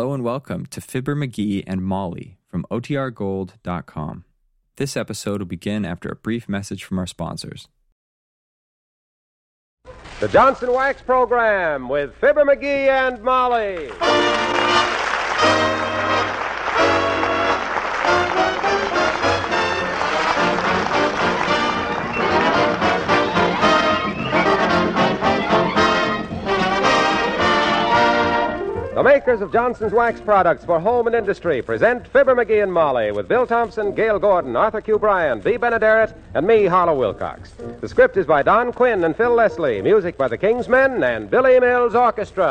Hello 0.00 0.14
and 0.14 0.24
welcome 0.24 0.64
to 0.64 0.80
Fibber 0.80 1.14
McGee 1.14 1.62
and 1.66 1.84
Molly 1.84 2.38
from 2.48 2.64
OTRGold.com. 2.70 4.24
This 4.76 4.96
episode 4.96 5.42
will 5.42 5.46
begin 5.46 5.84
after 5.84 6.08
a 6.08 6.16
brief 6.16 6.48
message 6.48 6.84
from 6.84 6.98
our 6.98 7.06
sponsors. 7.06 7.68
The 10.20 10.28
Johnson 10.28 10.72
Wax 10.72 11.02
Program 11.02 11.90
with 11.90 12.14
Fibber 12.14 12.46
McGee 12.46 12.88
and 12.88 13.22
Molly. 13.22 13.90
The 28.92 29.04
makers 29.04 29.40
of 29.40 29.52
Johnson's 29.52 29.92
Wax 29.92 30.20
products 30.20 30.64
for 30.64 30.80
home 30.80 31.06
and 31.06 31.14
industry 31.14 31.62
present 31.62 32.08
Fibber 32.08 32.34
McGee 32.34 32.60
and 32.60 32.72
Molly 32.72 33.12
with 33.12 33.28
Bill 33.28 33.46
Thompson, 33.46 33.94
Gale 33.94 34.18
Gordon, 34.18 34.56
Arthur 34.56 34.80
Q. 34.80 34.98
Bryan, 34.98 35.38
Bea 35.38 35.58
Benaderet, 35.58 36.12
and 36.34 36.44
me, 36.44 36.64
Harlow 36.64 36.98
Wilcox. 36.98 37.52
The 37.80 37.88
script 37.88 38.16
is 38.16 38.26
by 38.26 38.42
Don 38.42 38.72
Quinn 38.72 39.04
and 39.04 39.16
Phil 39.16 39.32
Leslie. 39.32 39.80
Music 39.80 40.18
by 40.18 40.26
the 40.26 40.36
King's 40.36 40.68
Men 40.68 41.04
and 41.04 41.30
Billy 41.30 41.60
Mills 41.60 41.94
Orchestra. 41.94 42.50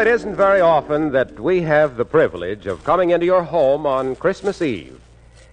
It 0.00 0.06
isn't 0.06 0.34
very 0.34 0.62
often 0.62 1.12
that 1.12 1.38
we 1.38 1.60
have 1.60 1.98
the 1.98 2.04
privilege 2.06 2.66
of 2.66 2.82
coming 2.84 3.10
into 3.10 3.26
your 3.26 3.42
home 3.42 3.84
on 3.84 4.16
Christmas 4.16 4.62
Eve. 4.62 4.98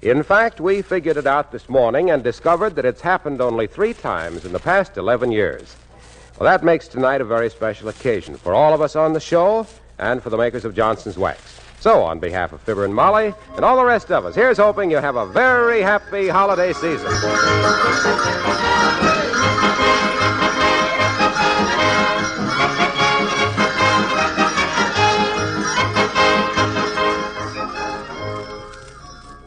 In 0.02 0.24
fact, 0.24 0.62
we 0.62 0.82
figured 0.82 1.18
it 1.18 1.28
out 1.28 1.52
this 1.52 1.68
morning 1.68 2.12
and 2.12 2.24
discovered 2.24 2.76
that 2.76 2.86
it's 2.86 3.02
happened 3.02 3.42
only 3.42 3.68
three 3.68 3.94
times 3.94 4.46
in 4.46 4.54
the 4.54 4.60
past 4.60 4.96
11 4.96 5.34
years. 5.34 5.76
Well, 6.40 6.50
that 6.50 6.64
makes 6.64 6.88
tonight 6.88 7.20
a 7.20 7.26
very 7.26 7.50
special 7.50 7.90
occasion 7.90 8.38
for 8.38 8.54
all 8.54 8.74
of 8.74 8.80
us 8.80 8.96
on 8.96 9.12
the 9.12 9.20
show 9.20 9.68
and 10.00 10.24
for 10.24 10.30
the 10.30 10.38
makers 10.38 10.64
of 10.64 10.74
Johnson's 10.74 11.18
Wax. 11.18 11.60
So, 11.82 12.02
on 12.04 12.20
behalf 12.20 12.54
of 12.54 12.62
Fibber 12.62 12.86
and 12.86 12.96
Molly 12.96 13.34
and 13.58 13.66
all 13.66 13.76
the 13.76 13.84
rest 13.84 14.12
of 14.12 14.26
us, 14.26 14.34
here's 14.34 14.58
hoping 14.58 14.90
you 14.90 14.98
have 14.98 15.18
a 15.18 15.26
very 15.26 15.82
happy 15.82 16.30
holiday 16.30 16.72
season. 16.72 17.12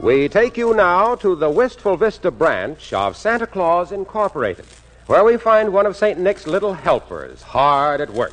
We 0.01 0.31
take 0.31 0.56
you 0.56 0.73
now 0.73 1.15
to 1.17 1.37
the 1.37 1.51
Wistful 1.51 1.98
Vista 1.98 2.31
branch 2.31 2.95
of 2.95 3.19
Santa 3.19 3.47
Claus 3.47 3.93
Incorporated, 3.93 4.65
where 5.05 5.23
we 5.23 5.37
find 5.37 5.75
one 5.75 5.84
of 5.84 5.95
St. 5.95 6.19
Nick's 6.19 6.47
little 6.47 6.73
helpers 6.73 7.43
hard 7.43 8.01
at 8.01 8.09
work. 8.09 8.33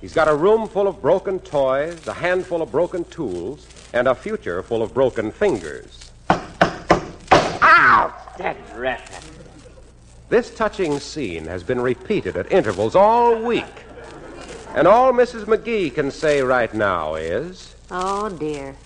He's 0.00 0.14
got 0.14 0.26
a 0.26 0.34
room 0.34 0.66
full 0.68 0.88
of 0.88 1.02
broken 1.02 1.38
toys, 1.40 2.06
a 2.06 2.14
handful 2.14 2.62
of 2.62 2.72
broken 2.72 3.04
tools, 3.04 3.66
and 3.92 4.08
a 4.08 4.14
future 4.14 4.62
full 4.62 4.82
of 4.82 4.94
broken 4.94 5.30
fingers. 5.30 6.10
Ow! 6.30 8.14
That 8.38 8.56
rat. 8.74 9.22
This 10.30 10.54
touching 10.54 10.98
scene 10.98 11.44
has 11.44 11.62
been 11.62 11.82
repeated 11.82 12.38
at 12.38 12.50
intervals 12.50 12.94
all 12.94 13.36
week. 13.36 13.84
And 14.74 14.88
all 14.88 15.12
Mrs. 15.12 15.44
McGee 15.44 15.94
can 15.94 16.10
say 16.10 16.40
right 16.40 16.72
now 16.72 17.16
is, 17.16 17.74
Oh, 17.92 18.28
dear. 18.28 18.76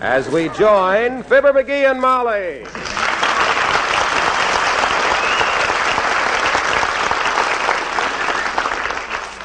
as 0.00 0.28
we 0.28 0.48
join 0.50 1.22
Fibber 1.22 1.52
McGee 1.52 1.88
and 1.90 2.00
Molly. 2.00 2.64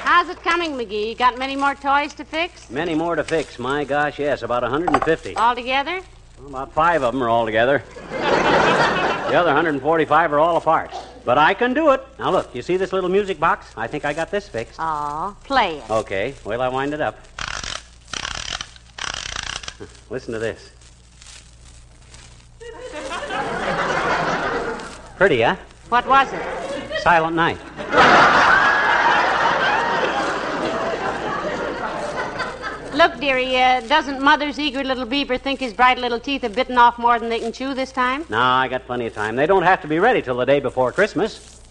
How's 0.04 0.30
it 0.30 0.42
coming, 0.42 0.72
McGee? 0.74 1.10
You 1.10 1.16
got 1.16 1.38
many 1.38 1.56
more 1.56 1.76
toys 1.76 2.14
to 2.16 2.26
fix? 2.26 2.70
Many 2.72 2.96
more 2.96 3.16
to 3.16 3.24
fix. 3.24 3.60
My 3.60 3.84
gosh, 3.84 4.18
yes, 4.18 4.42
about 4.42 4.64
150. 4.64 5.38
Altogether? 5.38 6.02
About 6.48 6.74
five 6.74 7.04
of 7.04 7.14
them 7.14 7.22
are 7.22 7.30
all 7.30 7.46
together. 7.46 7.84
the 8.10 9.36
other 9.36 9.54
145 9.54 10.34
are 10.34 10.40
all 10.40 10.58
apart. 10.58 10.92
But 11.26 11.38
I 11.38 11.54
can 11.54 11.74
do 11.76 11.92
it. 11.92 12.02
Now, 12.18 12.32
look, 12.32 12.56
you 12.56 12.62
see 12.64 12.76
this 12.76 12.92
little 12.92 13.10
music 13.10 13.40
box? 13.40 13.68
I 13.78 13.86
think 13.88 14.04
I 14.04 14.14
got 14.14 14.32
this 14.32 14.50
fixed. 14.50 14.78
Oh, 14.80 15.38
play 15.44 15.78
it. 15.78 15.90
Okay, 15.90 16.34
well, 16.44 16.62
I 16.62 16.70
wind 16.70 16.94
it 16.94 17.02
up. 17.02 17.20
Listen 20.09 20.34
to 20.34 20.40
this. 20.40 20.72
Pretty, 25.18 25.42
huh? 25.42 25.56
What 25.90 26.08
was 26.08 26.31
it? 26.31 27.02
Silent 27.02 27.36
Night. 27.36 27.59
Look, 32.94 33.19
dearie, 33.19 33.56
uh, 33.56 33.81
doesn't 33.81 34.22
Mother's 34.22 34.59
eager 34.59 34.84
little 34.84 35.06
beaver 35.06 35.38
think 35.38 35.59
his 35.59 35.74
bright 35.74 35.98
little 35.98 36.19
teeth 36.19 36.42
have 36.42 36.53
bitten 36.56 36.78
off 36.78 36.98
more 36.98 37.18
than 37.19 37.30
they 37.30 37.40
can 37.40 37.53
chew 37.53 37.74
this 37.74 37.92
time? 37.92 38.25
No, 38.30 38.40
I 38.40 38.68
got 38.68 38.86
plenty 38.86 39.06
of 39.06 39.14
time. 39.14 39.36
They 39.36 39.46
don't 39.46 39.64
have 39.64 39.81
to 39.84 39.88
be 39.88 40.00
ready 40.00 40.22
till 40.22 40.36
the 40.36 40.46
day 40.46 40.59
before 40.59 40.92
Christmas. 40.92 41.62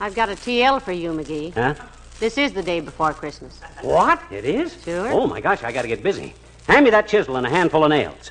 I've 0.00 0.14
got 0.14 0.28
a 0.28 0.32
TL 0.32 0.80
for 0.80 0.92
you, 0.92 1.10
McGee. 1.10 1.52
Huh? 1.54 1.74
This 2.20 2.38
is 2.38 2.52
the 2.52 2.62
day 2.62 2.80
before 2.80 3.12
Christmas. 3.12 3.60
What? 3.82 4.22
It 4.30 4.44
is? 4.44 4.82
Sure. 4.84 5.12
Oh, 5.12 5.26
my 5.26 5.40
gosh, 5.40 5.62
I 5.64 5.72
got 5.72 5.82
to 5.82 5.88
get 5.88 6.02
busy. 6.02 6.32
Hand 6.66 6.84
me 6.84 6.90
that 6.90 7.08
chisel 7.08 7.36
and 7.36 7.46
a 7.46 7.50
handful 7.50 7.84
of 7.84 7.90
nails. 7.90 8.30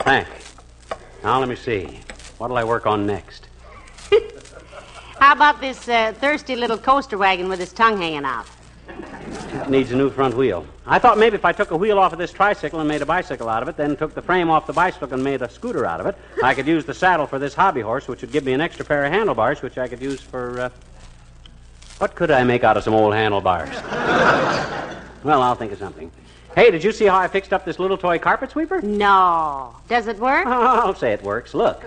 Thanks. 0.00 0.54
Now, 1.24 1.38
let 1.38 1.48
me 1.48 1.56
see. 1.56 2.00
What'll 2.38 2.58
I 2.58 2.64
work 2.64 2.86
on 2.86 3.06
next? 3.06 3.46
How 5.18 5.32
about 5.32 5.60
this 5.60 5.88
uh, 5.88 6.12
thirsty 6.12 6.56
little 6.56 6.78
coaster 6.78 7.16
wagon 7.16 7.48
with 7.48 7.60
his 7.60 7.72
tongue 7.72 7.98
hanging 7.98 8.24
out? 8.24 8.46
It 8.88 9.70
needs 9.70 9.92
a 9.92 9.96
new 9.96 10.10
front 10.10 10.36
wheel. 10.36 10.66
I 10.86 10.98
thought 10.98 11.18
maybe 11.18 11.36
if 11.36 11.44
I 11.44 11.52
took 11.52 11.70
a 11.70 11.76
wheel 11.76 11.98
off 11.98 12.12
of 12.12 12.18
this 12.18 12.32
tricycle 12.32 12.80
and 12.80 12.88
made 12.88 13.02
a 13.02 13.06
bicycle 13.06 13.48
out 13.48 13.62
of 13.62 13.68
it, 13.68 13.76
then 13.76 13.96
took 13.96 14.14
the 14.14 14.22
frame 14.22 14.50
off 14.50 14.66
the 14.66 14.72
bicycle 14.72 15.12
and 15.12 15.22
made 15.22 15.40
a 15.42 15.48
scooter 15.48 15.86
out 15.86 16.00
of 16.00 16.06
it, 16.06 16.16
I 16.42 16.54
could 16.54 16.66
use 16.66 16.84
the 16.84 16.94
saddle 16.94 17.26
for 17.26 17.38
this 17.38 17.54
hobby 17.54 17.80
horse, 17.80 18.08
which 18.08 18.22
would 18.22 18.32
give 18.32 18.44
me 18.44 18.52
an 18.52 18.60
extra 18.60 18.84
pair 18.84 19.04
of 19.04 19.12
handlebars, 19.12 19.62
which 19.62 19.78
I 19.78 19.88
could 19.88 20.02
use 20.02 20.20
for. 20.20 20.60
Uh... 20.60 20.70
What 21.98 22.16
could 22.16 22.30
I 22.32 22.42
make 22.42 22.64
out 22.64 22.76
of 22.76 22.82
some 22.82 22.94
old 22.94 23.14
handlebars? 23.14 23.70
well, 25.22 25.40
I'll 25.40 25.54
think 25.54 25.70
of 25.72 25.78
something. 25.78 26.10
Hey, 26.54 26.70
did 26.70 26.84
you 26.84 26.92
see 26.92 27.06
how 27.06 27.18
I 27.18 27.28
fixed 27.28 27.52
up 27.52 27.64
this 27.64 27.78
little 27.78 27.96
toy 27.96 28.18
carpet 28.18 28.50
sweeper? 28.50 28.82
No. 28.82 29.74
Does 29.88 30.06
it 30.06 30.18
work? 30.18 30.46
I'll 30.48 30.94
say 30.94 31.12
it 31.12 31.22
works. 31.22 31.54
Look. 31.54 31.82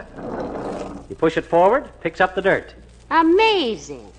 You 1.09 1.15
push 1.15 1.37
it 1.37 1.45
forward, 1.45 1.87
picks 2.01 2.19
up 2.19 2.33
the 2.33 2.41
dirt. 2.41 2.73
Amazing. 3.11 4.11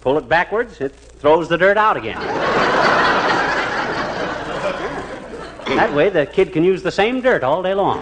Pull 0.00 0.16
it 0.18 0.28
backwards, 0.28 0.80
it 0.80 0.94
throws 0.94 1.48
the 1.48 1.58
dirt 1.58 1.76
out 1.76 1.96
again. 1.96 2.18
that 5.76 5.92
way, 5.92 6.08
the 6.08 6.24
kid 6.26 6.52
can 6.52 6.62
use 6.62 6.82
the 6.82 6.92
same 6.92 7.20
dirt 7.20 7.42
all 7.42 7.60
day 7.62 7.74
long. 7.74 8.00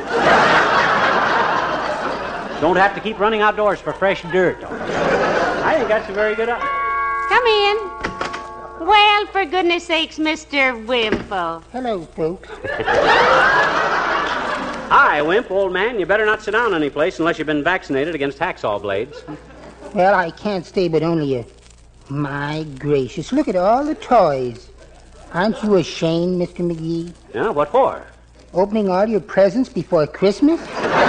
Don't 2.61 2.77
have 2.77 2.95
to 2.95 3.01
keep 3.01 3.19
running 3.19 3.41
outdoors 3.41 3.81
for 3.81 3.93
fresh 3.95 4.23
dirt. 4.31 4.63
I 4.65 5.77
think 5.77 5.89
that's 5.89 6.09
a 6.11 6.13
very 6.13 6.35
good. 6.35 6.49
idea. 6.51 6.67
Come 7.29 7.45
in. 7.47 7.96
Well, 8.81 9.27
for 9.27 9.45
goodness 9.47 9.85
sakes, 9.85 10.19
Mr. 10.19 10.85
Wimple. 10.87 11.63
Hello, 11.73 12.03
folks. 12.03 12.49
Hi, 14.89 15.23
Wimp, 15.23 15.51
old 15.51 15.73
man. 15.73 15.99
You 15.99 16.05
better 16.07 16.27
not 16.27 16.43
sit 16.43 16.51
down 16.53 16.75
any 16.75 16.91
place 16.91 17.19
unless 17.19 17.39
you've 17.39 17.47
been 17.47 17.65
vaccinated 17.65 18.15
against 18.15 18.39
hacksaw 18.39 18.81
blades. 18.83 19.23
Well, 19.95 20.15
I 20.15 20.31
can't 20.31 20.67
stay 20.67 20.89
but 20.89 21.03
only 21.03 21.37
a. 21.37 21.45
My 22.09 22.65
gracious, 22.79 23.33
look 23.33 23.49
at 23.49 23.57
all 23.57 23.85
the 23.85 23.95
toys. 23.95 24.71
Aren't 25.33 25.63
you 25.63 25.77
ashamed, 25.77 26.41
Mr. 26.41 26.71
McGee? 26.71 27.13
Yeah, 27.35 27.49
what 27.49 27.71
for? 27.73 28.07
Opening 28.53 28.89
all 28.89 29.07
your 29.07 29.21
presents 29.21 29.69
before 29.69 30.07
Christmas? 30.07 30.61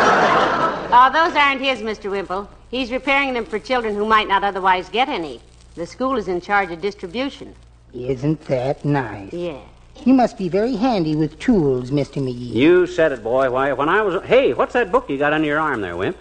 Oh, 0.90 1.12
those 1.12 1.36
aren't 1.36 1.60
his, 1.60 1.80
Mr. 1.80 2.10
Wimple. 2.10 2.48
He's 2.72 2.92
repairing 2.94 3.34
them 3.34 3.44
for 3.46 3.60
children 3.60 3.94
who 3.94 4.06
might 4.06 4.30
not 4.30 4.46
otherwise 4.46 4.88
get 4.88 5.10
any. 5.10 5.42
The 5.78 5.86
school 5.86 6.18
is 6.18 6.28
in 6.28 6.42
charge 6.42 6.72
of 6.72 6.82
distribution. 6.82 7.54
Isn't 7.94 8.42
that 8.46 8.84
nice? 8.84 9.32
Yeah. 9.32 9.60
You 10.06 10.16
must 10.16 10.36
be 10.36 10.50
very 10.50 10.76
handy 10.76 11.16
with 11.16 11.38
tools, 11.38 11.92
Mr. 11.92 12.20
McGee. 12.20 12.52
You 12.52 12.88
said 12.88 13.12
it, 13.12 13.22
boy. 13.22 13.52
Why, 13.52 13.74
when 13.74 13.88
I 13.88 14.02
was. 14.02 14.24
Hey, 14.24 14.54
what's 14.54 14.74
that 14.74 14.92
book 14.92 15.08
you 15.08 15.20
got 15.20 15.34
under 15.34 15.46
your 15.46 15.60
arm 15.60 15.82
there, 15.82 15.96
Wimp? 15.96 16.18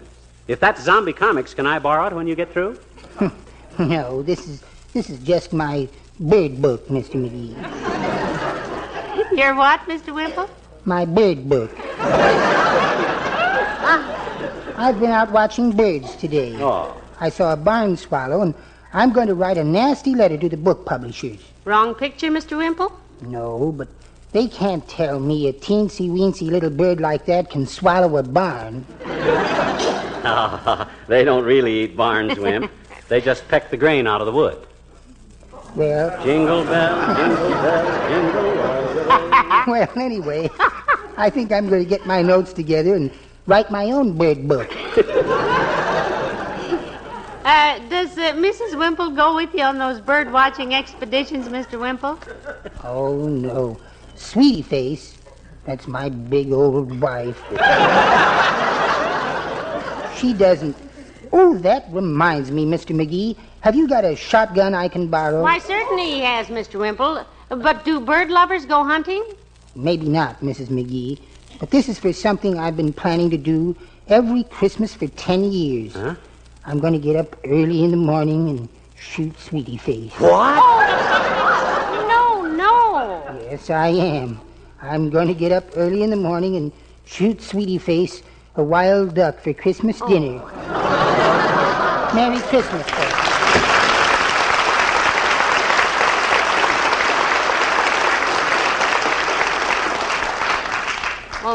If 0.46 0.60
that's 0.60 0.82
zombie 0.82 1.14
comics, 1.14 1.54
can 1.54 1.66
I 1.66 1.78
borrow 1.78 2.06
it 2.06 2.12
when 2.12 2.26
you 2.26 2.34
get 2.34 2.52
through? 2.52 2.78
No, 3.78 4.22
this 4.22 4.48
is 4.48 4.62
this 4.94 5.10
is 5.10 5.18
just 5.18 5.52
my 5.52 5.86
bird 6.18 6.62
book, 6.62 6.88
Mr. 6.88 7.16
McGee. 7.20 7.52
You're 9.38 9.54
what, 9.54 9.80
Mr. 9.80 10.14
Wimple? 10.14 10.48
My 10.84 11.04
bird 11.06 11.48
book. 11.48 11.70
Ah. 13.88 14.02
I've 14.76 14.98
been 14.98 15.10
out 15.10 15.30
watching 15.30 15.70
birds 15.70 16.16
today. 16.16 16.56
Oh. 16.58 17.00
I 17.20 17.28
saw 17.28 17.52
a 17.52 17.56
barn 17.56 17.96
swallow, 17.96 18.42
and 18.42 18.54
I'm 18.92 19.12
going 19.12 19.28
to 19.28 19.34
write 19.34 19.58
a 19.58 19.64
nasty 19.64 20.14
letter 20.14 20.38
to 20.38 20.48
the 20.48 20.56
book 20.56 20.86
publishers. 20.86 21.38
Wrong 21.64 21.94
picture, 21.94 22.30
Mr. 22.30 22.56
Wimple? 22.56 22.92
No, 23.22 23.72
but 23.72 23.88
they 24.32 24.46
can't 24.46 24.86
tell 24.88 25.18
me 25.18 25.48
a 25.48 25.52
teensy 25.52 26.08
weensy 26.10 26.50
little 26.50 26.70
bird 26.70 27.00
like 27.00 27.26
that 27.26 27.50
can 27.50 27.66
swallow 27.66 28.16
a 28.18 28.22
barn. 28.22 28.84
they 31.08 31.24
don't 31.24 31.44
really 31.44 31.84
eat 31.84 31.96
barns, 31.96 32.38
Wimp. 32.38 32.70
they 33.08 33.20
just 33.20 33.46
peck 33.48 33.70
the 33.70 33.76
grain 33.76 34.06
out 34.06 34.20
of 34.20 34.26
the 34.26 34.32
wood. 34.32 34.66
Well, 35.74 36.22
Jingle 36.24 36.64
bell, 36.64 37.16
jingle 37.16 37.50
bell, 37.50 38.08
jingle 38.08 38.62
all 38.62 38.94
the 38.94 39.00
way. 39.00 39.64
well, 39.66 39.92
anyway, 39.96 40.48
I 41.18 41.28
think 41.28 41.52
I'm 41.52 41.68
going 41.68 41.82
to 41.82 41.88
get 41.88 42.06
my 42.06 42.22
notes 42.22 42.52
together 42.54 42.94
and 42.94 43.10
write 43.46 43.70
my 43.70 43.90
own 43.90 44.16
bird 44.16 44.48
book. 44.48 44.70
Uh, 47.46 47.78
does 47.88 48.18
uh, 48.18 48.32
Mrs. 48.32 48.76
Wimple 48.76 49.10
go 49.10 49.36
with 49.36 49.54
you 49.54 49.62
on 49.62 49.78
those 49.78 50.00
bird 50.00 50.32
watching 50.32 50.74
expeditions, 50.74 51.46
Mr. 51.46 51.78
Wimple? 51.78 52.18
Oh, 52.82 53.28
no. 53.28 53.78
Sweetie 54.16 54.62
Face, 54.62 55.16
that's 55.64 55.86
my 55.86 56.08
big 56.08 56.50
old 56.50 57.00
wife. 57.00 57.40
she 60.18 60.32
doesn't. 60.32 60.76
Oh, 61.32 61.56
that 61.58 61.86
reminds 61.92 62.50
me, 62.50 62.66
Mr. 62.66 62.96
McGee. 62.96 63.36
Have 63.60 63.76
you 63.76 63.86
got 63.86 64.04
a 64.04 64.16
shotgun 64.16 64.74
I 64.74 64.88
can 64.88 65.06
borrow? 65.06 65.40
Why, 65.40 65.58
certainly 65.58 66.04
he 66.04 66.20
has, 66.22 66.48
Mr. 66.48 66.80
Wimple. 66.80 67.24
But 67.48 67.84
do 67.84 68.00
bird 68.00 68.28
lovers 68.28 68.66
go 68.66 68.82
hunting? 68.82 69.24
Maybe 69.76 70.08
not, 70.08 70.40
Mrs. 70.40 70.66
McGee. 70.66 71.20
But 71.60 71.70
this 71.70 71.88
is 71.88 71.96
for 71.96 72.12
something 72.12 72.58
I've 72.58 72.76
been 72.76 72.92
planning 72.92 73.30
to 73.30 73.38
do 73.38 73.76
every 74.08 74.42
Christmas 74.42 74.96
for 74.96 75.06
ten 75.06 75.44
years. 75.44 75.94
Huh? 75.94 76.16
I'm 76.66 76.80
going 76.80 76.94
to 76.94 76.98
get 76.98 77.14
up 77.14 77.36
early 77.44 77.84
in 77.84 77.92
the 77.92 77.96
morning 77.96 78.48
and 78.48 78.68
shoot 78.96 79.38
Sweetie 79.38 79.76
Face. 79.76 80.12
What? 80.18 80.56
No, 82.08 82.42
no. 82.42 83.40
Yes, 83.48 83.70
I 83.70 83.88
am. 83.88 84.40
I'm 84.82 85.08
going 85.08 85.28
to 85.28 85.34
get 85.34 85.52
up 85.52 85.64
early 85.76 86.02
in 86.02 86.10
the 86.10 86.16
morning 86.16 86.56
and 86.56 86.72
shoot 87.04 87.40
Sweetie 87.40 87.78
Face 87.78 88.24
a 88.56 88.64
wild 88.64 89.14
duck 89.14 89.38
for 89.38 89.52
Christmas 89.52 90.00
dinner. 90.00 90.42
Oh. 90.42 92.10
Merry 92.14 92.40
Christmas, 92.40 92.82
folks. 92.90 93.25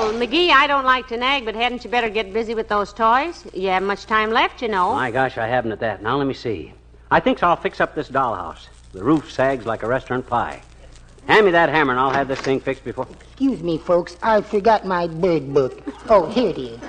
Well, 0.01 0.13
McGee, 0.13 0.49
I 0.49 0.65
don't 0.65 0.83
like 0.83 1.07
to 1.09 1.15
nag, 1.15 1.45
but 1.45 1.53
hadn't 1.53 1.83
you 1.83 1.89
better 1.91 2.09
get 2.09 2.33
busy 2.33 2.55
with 2.55 2.67
those 2.67 2.91
toys? 2.91 3.45
You 3.53 3.67
haven't 3.67 3.87
much 3.87 4.07
time 4.07 4.31
left, 4.31 4.63
you 4.63 4.67
know. 4.67 4.95
My 4.95 5.11
gosh, 5.11 5.37
I 5.37 5.45
haven't 5.45 5.73
at 5.73 5.79
that. 5.81 6.01
Now 6.01 6.17
let 6.17 6.25
me 6.25 6.33
see. 6.33 6.73
I 7.11 7.19
think 7.19 7.43
I'll 7.43 7.55
fix 7.55 7.79
up 7.79 7.93
this 7.93 8.09
dollhouse. 8.09 8.65
The 8.93 9.03
roof 9.03 9.31
sags 9.31 9.67
like 9.67 9.83
a 9.83 9.87
restaurant 9.87 10.25
pie. 10.25 10.63
Hand 11.27 11.45
me 11.45 11.51
that 11.51 11.69
hammer 11.69 11.91
and 11.91 11.99
I'll 11.99 12.09
have 12.09 12.27
this 12.27 12.41
thing 12.41 12.59
fixed 12.59 12.83
before. 12.83 13.07
Excuse 13.11 13.61
me, 13.61 13.77
folks. 13.77 14.17
I 14.23 14.41
forgot 14.41 14.87
my 14.87 15.05
bird 15.05 15.53
book. 15.53 15.83
Oh, 16.09 16.27
here 16.31 16.49
it 16.49 16.57
is. 16.57 16.79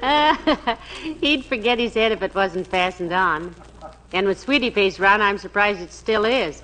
Uh, 0.00 0.76
he'd 1.20 1.44
forget 1.44 1.78
his 1.78 1.92
head 1.92 2.12
if 2.12 2.22
it 2.22 2.34
wasn't 2.34 2.66
fastened 2.66 3.12
on. 3.12 3.54
And 4.14 4.26
with 4.26 4.40
Sweetie 4.40 4.70
Face 4.70 4.98
around, 4.98 5.20
I'm 5.20 5.36
surprised 5.36 5.80
it 5.82 5.92
still 5.92 6.24
is. 6.24 6.62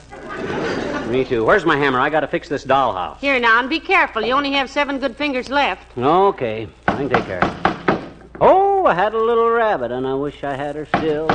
Me 1.10 1.24
too. 1.24 1.44
Where's 1.44 1.64
my 1.64 1.76
hammer? 1.76 2.00
I 2.00 2.08
gotta 2.10 2.26
fix 2.26 2.48
this 2.48 2.64
dollhouse. 2.64 3.18
Here 3.18 3.38
now, 3.38 3.60
and 3.60 3.68
be 3.68 3.78
careful. 3.78 4.22
You 4.24 4.32
only 4.34 4.52
have 4.52 4.68
seven 4.70 4.98
good 4.98 5.16
fingers 5.16 5.48
left. 5.48 5.96
Okay, 5.96 6.68
I 6.88 6.94
can 6.96 7.08
take 7.08 7.24
care 7.24 7.44
of 7.44 7.50
it. 7.50 8.00
Oh, 8.40 8.86
I 8.86 8.94
had 8.94 9.14
a 9.14 9.18
little 9.22 9.48
rabbit, 9.50 9.92
and 9.92 10.06
I 10.06 10.14
wish 10.14 10.42
I 10.42 10.56
had 10.56 10.74
her 10.76 10.86
still. 10.86 11.28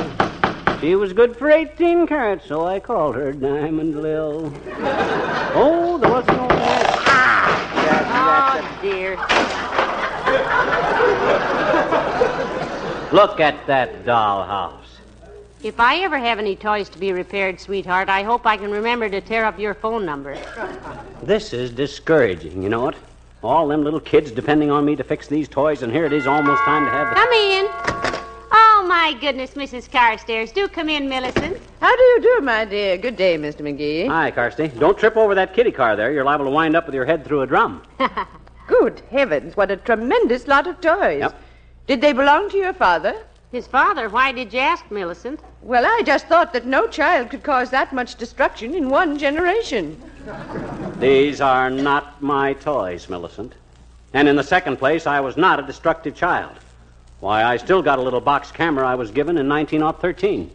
She 0.80 0.94
was 0.94 1.12
good 1.12 1.36
for 1.36 1.50
18 1.50 2.06
carats, 2.06 2.46
so 2.46 2.66
I 2.66 2.80
called 2.80 3.14
her 3.14 3.32
Diamond 3.32 4.00
Lil. 4.00 4.52
Oh, 5.54 5.98
there 5.98 6.10
was 6.10 6.26
no 6.26 6.48
ah, 6.50 7.50
Oh, 8.62 8.78
dear. 8.80 9.16
Look 13.12 13.40
at 13.40 13.66
that 13.66 14.04
dollhouse. 14.04 14.89
If 15.62 15.78
I 15.78 15.98
ever 15.98 16.16
have 16.16 16.38
any 16.38 16.56
toys 16.56 16.88
to 16.88 16.98
be 16.98 17.12
repaired, 17.12 17.60
sweetheart, 17.60 18.08
I 18.08 18.22
hope 18.22 18.46
I 18.46 18.56
can 18.56 18.70
remember 18.70 19.10
to 19.10 19.20
tear 19.20 19.44
up 19.44 19.58
your 19.58 19.74
phone 19.74 20.06
number. 20.06 20.38
This 21.22 21.52
is 21.52 21.70
discouraging, 21.70 22.62
you 22.62 22.70
know 22.70 22.88
it? 22.88 22.96
All 23.42 23.68
them 23.68 23.84
little 23.84 24.00
kids 24.00 24.30
depending 24.30 24.70
on 24.70 24.86
me 24.86 24.96
to 24.96 25.04
fix 25.04 25.26
these 25.28 25.48
toys, 25.48 25.82
and 25.82 25.92
here 25.92 26.06
it 26.06 26.14
is 26.14 26.26
almost 26.26 26.62
time 26.62 26.86
to 26.86 26.90
have 26.90 27.10
the. 27.10 27.14
Come 27.14 27.32
in. 27.32 27.66
Oh, 28.52 28.86
my 28.88 29.14
goodness, 29.20 29.50
Mrs. 29.50 29.90
Carstairs. 29.90 30.50
Do 30.50 30.66
come 30.66 30.88
in, 30.88 31.10
Millicent. 31.10 31.60
How 31.80 31.94
do 31.94 32.02
you 32.02 32.22
do, 32.22 32.40
my 32.40 32.64
dear? 32.64 32.96
Good 32.96 33.16
day, 33.16 33.36
Mr. 33.36 33.60
McGee. 33.60 34.08
Hi, 34.08 34.30
Carsty. 34.30 34.68
Don't 34.78 34.96
trip 34.96 35.18
over 35.18 35.34
that 35.34 35.52
kitty 35.52 35.72
car 35.72 35.94
there. 35.94 36.10
You're 36.10 36.24
liable 36.24 36.46
to 36.46 36.50
wind 36.50 36.74
up 36.74 36.86
with 36.86 36.94
your 36.94 37.04
head 37.04 37.22
through 37.22 37.42
a 37.42 37.46
drum. 37.46 37.82
Good 38.66 39.02
heavens, 39.10 39.58
what 39.58 39.70
a 39.70 39.76
tremendous 39.76 40.48
lot 40.48 40.66
of 40.66 40.80
toys. 40.80 41.20
Yep. 41.20 41.42
Did 41.86 42.00
they 42.00 42.14
belong 42.14 42.48
to 42.48 42.56
your 42.56 42.72
father? 42.72 43.14
His 43.52 43.66
father, 43.66 44.08
why 44.08 44.30
did 44.30 44.52
you 44.52 44.60
ask, 44.60 44.88
Millicent? 44.92 45.40
Well, 45.62 45.84
I 45.84 46.02
just 46.04 46.28
thought 46.28 46.52
that 46.52 46.66
no 46.66 46.86
child 46.86 47.30
could 47.30 47.42
cause 47.42 47.70
that 47.70 47.92
much 47.92 48.14
destruction 48.14 48.76
in 48.76 48.88
one 48.88 49.18
generation. 49.18 50.00
These 51.00 51.40
are 51.40 51.68
not 51.68 52.22
my 52.22 52.52
toys, 52.52 53.08
Millicent. 53.08 53.54
And 54.14 54.28
in 54.28 54.36
the 54.36 54.44
second 54.44 54.76
place, 54.76 55.04
I 55.04 55.18
was 55.18 55.36
not 55.36 55.58
a 55.58 55.62
destructive 55.62 56.14
child. 56.14 56.52
Why, 57.18 57.42
I 57.42 57.56
still 57.56 57.82
got 57.82 57.98
a 57.98 58.02
little 58.02 58.20
box 58.20 58.52
camera 58.52 58.86
I 58.86 58.94
was 58.94 59.10
given 59.10 59.36
in 59.36 59.48
1913. 59.48 60.50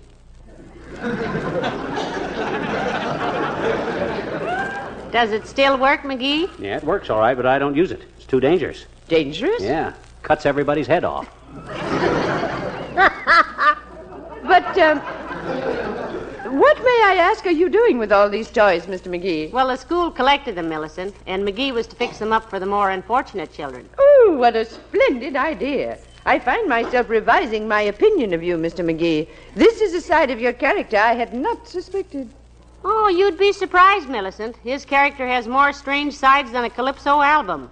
Does 5.12 5.32
it 5.32 5.48
still 5.48 5.78
work, 5.78 6.02
McGee? 6.02 6.50
Yeah, 6.60 6.78
it 6.78 6.84
works 6.84 7.10
all 7.10 7.20
right, 7.20 7.36
but 7.36 7.46
I 7.46 7.60
don't 7.60 7.76
use 7.76 7.92
it. 7.92 8.04
It's 8.16 8.26
too 8.26 8.40
dangerous. 8.40 8.86
Dangerous? 9.10 9.62
Yeah, 9.62 9.94
cuts 10.24 10.46
everybody's 10.46 10.88
head 10.88 11.04
off. 11.04 11.30
But, 14.48 14.78
um, 14.78 15.00
what, 16.60 16.78
may 16.78 17.02
I 17.04 17.18
ask, 17.20 17.48
are 17.48 17.52
you 17.52 17.68
doing 17.68 17.98
with 17.98 18.12
all 18.12 18.30
these 18.30 18.52
toys, 18.52 18.86
Mr. 18.86 19.08
McGee? 19.08 19.52
Well, 19.52 19.70
the 19.70 19.76
school 19.76 20.12
collected 20.12 20.54
them, 20.54 20.70
Millicent, 20.70 21.16
and 21.26 21.44
McGee 21.44 21.74
was 21.74 21.88
to 21.88 21.96
fix 21.96 22.20
them 22.20 22.32
up 22.32 22.48
for 22.48 22.60
the 22.60 22.66
more 22.68 22.92
unfortunate 22.92 23.52
children. 23.52 23.90
Oh, 23.98 24.36
what 24.38 24.56
a 24.56 24.64
splendid 24.66 25.36
idea. 25.36 25.98
I 26.28 26.38
find 26.38 26.70
myself 26.70 27.10
revising 27.10 27.68
my 27.68 27.82
opinion 27.82 28.34
of 28.36 28.44
you, 28.44 28.56
Mr. 28.56 28.86
McGee. 28.86 29.28
This 29.56 29.82
is 29.82 29.96
a 29.96 30.02
side 30.02 30.30
of 30.30 30.40
your 30.40 30.54
character 30.54 30.98
I 30.98 31.16
had 31.16 31.34
not 31.34 31.68
suspected. 31.68 32.30
Oh, 32.88 33.08
you'd 33.08 33.40
be 33.40 33.52
surprised, 33.52 34.08
Millicent. 34.10 34.56
His 34.58 34.86
character 34.86 35.26
has 35.26 35.48
more 35.48 35.74
strange 35.74 36.14
sides 36.14 36.52
than 36.52 36.66
a 36.66 36.70
Calypso 36.70 37.20
album. 37.20 37.68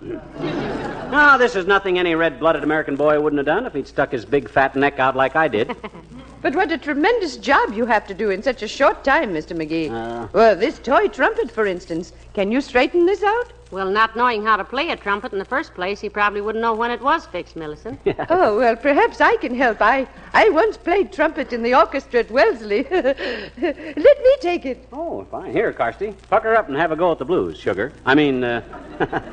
No, 1.12 1.38
this 1.38 1.55
is 1.55 1.67
nothing 1.67 2.00
any 2.00 2.15
red 2.15 2.39
blooded 2.39 2.63
American 2.63 2.96
boy 2.96 3.20
wouldn't 3.20 3.38
have 3.38 3.46
done 3.46 3.67
if 3.67 3.74
he'd 3.74 3.88
stuck 3.88 4.12
his 4.12 4.25
big 4.25 4.50
fat 4.50 4.75
neck 4.75 4.98
out 4.98 5.15
like 5.15 5.36
I 5.36 5.48
did. 5.48 5.75
But 6.43 6.55
what 6.57 6.73
a 6.73 6.77
tremendous 6.77 7.38
job 7.38 7.73
you 7.73 7.85
have 7.85 8.05
to 8.07 8.13
do 8.13 8.29
in 8.29 8.43
such 8.43 8.63
a 8.63 8.67
short 8.67 9.05
time, 9.05 9.33
Mr. 9.33 9.55
McGee. 9.55 9.89
Uh. 9.89 10.27
well, 10.33 10.57
this 10.57 10.77
toy 10.77 11.07
trumpet, 11.07 11.50
for 11.50 11.65
instance. 11.65 12.12
Can 12.33 12.51
you 12.51 12.59
straighten 12.59 13.05
this 13.05 13.23
out? 13.23 13.53
Well, 13.71 13.89
not 13.89 14.17
knowing 14.17 14.43
how 14.43 14.57
to 14.57 14.65
play 14.65 14.89
a 14.89 14.97
trumpet 14.97 15.31
in 15.31 15.39
the 15.39 15.45
first 15.45 15.73
place, 15.73 16.01
he 16.01 16.09
probably 16.09 16.41
wouldn't 16.41 16.62
know 16.62 16.75
when 16.75 16.91
it 16.91 17.01
was 17.01 17.25
fixed, 17.25 17.55
Millicent. 17.55 17.97
Oh, 18.29 18.57
well, 18.57 18.75
perhaps 18.75 19.21
I 19.21 19.38
can 19.38 19.55
help. 19.55 19.81
I, 19.81 20.05
I 20.33 20.50
once 20.50 20.75
played 20.75 21.13
trumpet 21.13 21.53
in 21.53 21.63
the 21.63 21.73
orchestra 21.75 22.19
at 22.19 22.29
Wellesley. 22.29 22.83
Let 22.91 23.17
me 23.57 24.35
take 24.41 24.65
it. 24.65 24.85
oh, 24.91 25.25
fine. 25.31 25.53
Here, 25.53 25.71
Carsty. 25.71 26.13
Pucker 26.29 26.55
up 26.55 26.67
and 26.67 26.75
have 26.75 26.91
a 26.91 26.97
go 26.97 27.13
at 27.13 27.19
the 27.19 27.25
blues, 27.25 27.57
sugar. 27.57 27.93
I 28.05 28.15
mean, 28.15 28.43
uh, 28.43 28.62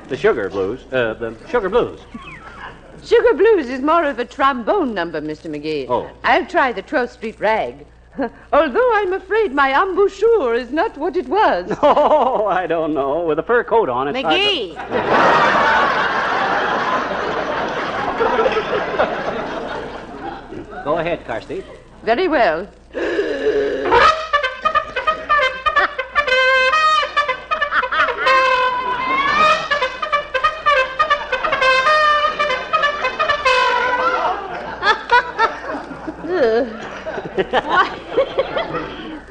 the 0.08 0.16
sugar 0.16 0.48
blues. 0.48 0.84
Uh, 0.92 1.14
the 1.14 1.36
sugar 1.48 1.68
blues. 1.68 2.00
Sugar 3.04 3.34
Blues 3.34 3.68
is 3.68 3.80
more 3.80 4.04
of 4.04 4.18
a 4.18 4.24
trombone 4.24 4.94
number, 4.94 5.20
Mr. 5.20 5.50
McGee. 5.50 5.86
Oh. 5.88 6.10
I'll 6.24 6.46
try 6.46 6.72
the 6.72 6.82
12th 6.82 7.10
Street 7.10 7.40
Rag. 7.40 7.86
Although 8.52 8.90
I'm 8.94 9.12
afraid 9.12 9.52
my 9.54 9.70
embouchure 9.82 10.54
is 10.54 10.70
not 10.70 10.96
what 10.98 11.16
it 11.16 11.28
was. 11.28 11.70
Oh, 11.82 12.46
I 12.46 12.66
don't 12.66 12.92
know. 12.94 13.24
With 13.24 13.38
a 13.38 13.42
fur 13.42 13.64
coat 13.64 13.88
on, 13.88 14.08
it. 14.08 14.16
hard 14.22 14.34
to- 14.34 14.40
McGee! 14.40 14.76
Go 20.84 20.98
ahead, 20.98 21.24
Carsty. 21.26 21.62
Very 22.02 22.28
well. 22.28 22.66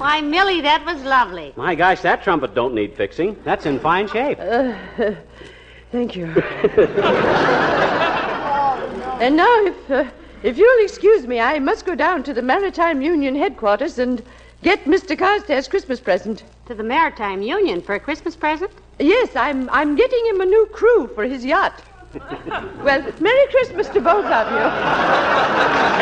Why, 0.09 0.21
Millie, 0.21 0.61
that 0.61 0.83
was 0.85 1.03
lovely. 1.03 1.53
My 1.55 1.75
gosh, 1.75 2.01
that 2.01 2.23
trumpet 2.23 2.55
don't 2.55 2.73
need 2.73 2.95
fixing. 2.95 3.37
That's 3.43 3.67
in 3.67 3.79
fine 3.79 4.07
shape. 4.07 4.39
Thank 5.91 6.15
you. 6.15 6.25
and 9.21 9.37
now, 9.37 9.65
if 9.67 9.91
uh, 9.91 10.05
If 10.41 10.57
you'll 10.57 10.83
excuse 10.83 11.27
me, 11.27 11.39
I 11.39 11.59
must 11.59 11.85
go 11.85 11.93
down 11.93 12.23
to 12.23 12.33
the 12.33 12.41
Maritime 12.41 13.03
Union 13.03 13.35
headquarters 13.35 13.99
and 13.99 14.23
get 14.63 14.85
Mr. 14.85 15.15
Carstairs' 15.15 15.67
Christmas 15.67 15.99
present. 15.99 16.43
To 16.65 16.73
the 16.73 16.81
Maritime 16.81 17.43
Union 17.43 17.79
for 17.79 17.93
a 17.93 17.99
Christmas 17.99 18.35
present? 18.35 18.71
Yes, 18.97 19.35
I'm 19.35 19.69
I'm 19.69 19.95
getting 19.95 20.25
him 20.25 20.41
a 20.41 20.45
new 20.45 20.65
crew 20.73 21.07
for 21.13 21.23
his 21.23 21.45
yacht. 21.45 21.83
well, 22.83 23.01
Merry 23.19 23.47
Christmas 23.51 23.87
to 23.89 24.01
both 24.01 24.25
of 24.25 24.51
you. 24.53 24.65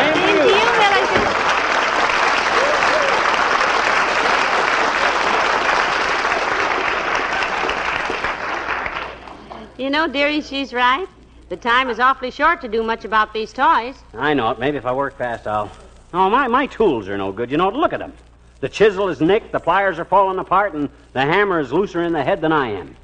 And 0.01 0.15
to 0.15 0.31
you, 0.31 0.65
Wellington. 0.79 1.46
You 9.77 9.91
know, 9.91 10.07
dearie, 10.07 10.41
she's 10.41 10.73
right. 10.73 11.07
The 11.49 11.57
time 11.57 11.89
is 11.89 11.99
awfully 11.99 12.31
short 12.31 12.61
to 12.61 12.67
do 12.67 12.81
much 12.81 13.05
about 13.05 13.31
these 13.31 13.53
toys. 13.53 13.95
I 14.15 14.33
know 14.33 14.49
it. 14.49 14.57
Maybe 14.57 14.77
if 14.77 14.87
I 14.87 14.91
work 14.91 15.15
fast, 15.17 15.45
I'll. 15.45 15.71
Oh, 16.13 16.29
my, 16.31 16.47
my 16.47 16.65
tools 16.65 17.07
are 17.07 17.17
no 17.17 17.31
good. 17.31 17.51
You 17.51 17.57
know, 17.57 17.69
look 17.69 17.93
at 17.93 17.99
them. 17.99 18.13
The 18.59 18.69
chisel 18.69 19.07
is 19.09 19.21
nicked, 19.21 19.51
the 19.51 19.59
pliers 19.59 19.99
are 19.99 20.05
falling 20.05 20.39
apart, 20.39 20.73
and 20.73 20.89
the 21.13 21.21
hammer 21.21 21.59
is 21.59 21.71
looser 21.71 22.01
in 22.01 22.11
the 22.11 22.23
head 22.23 22.41
than 22.41 22.51
I 22.51 22.71
am. 22.71 22.95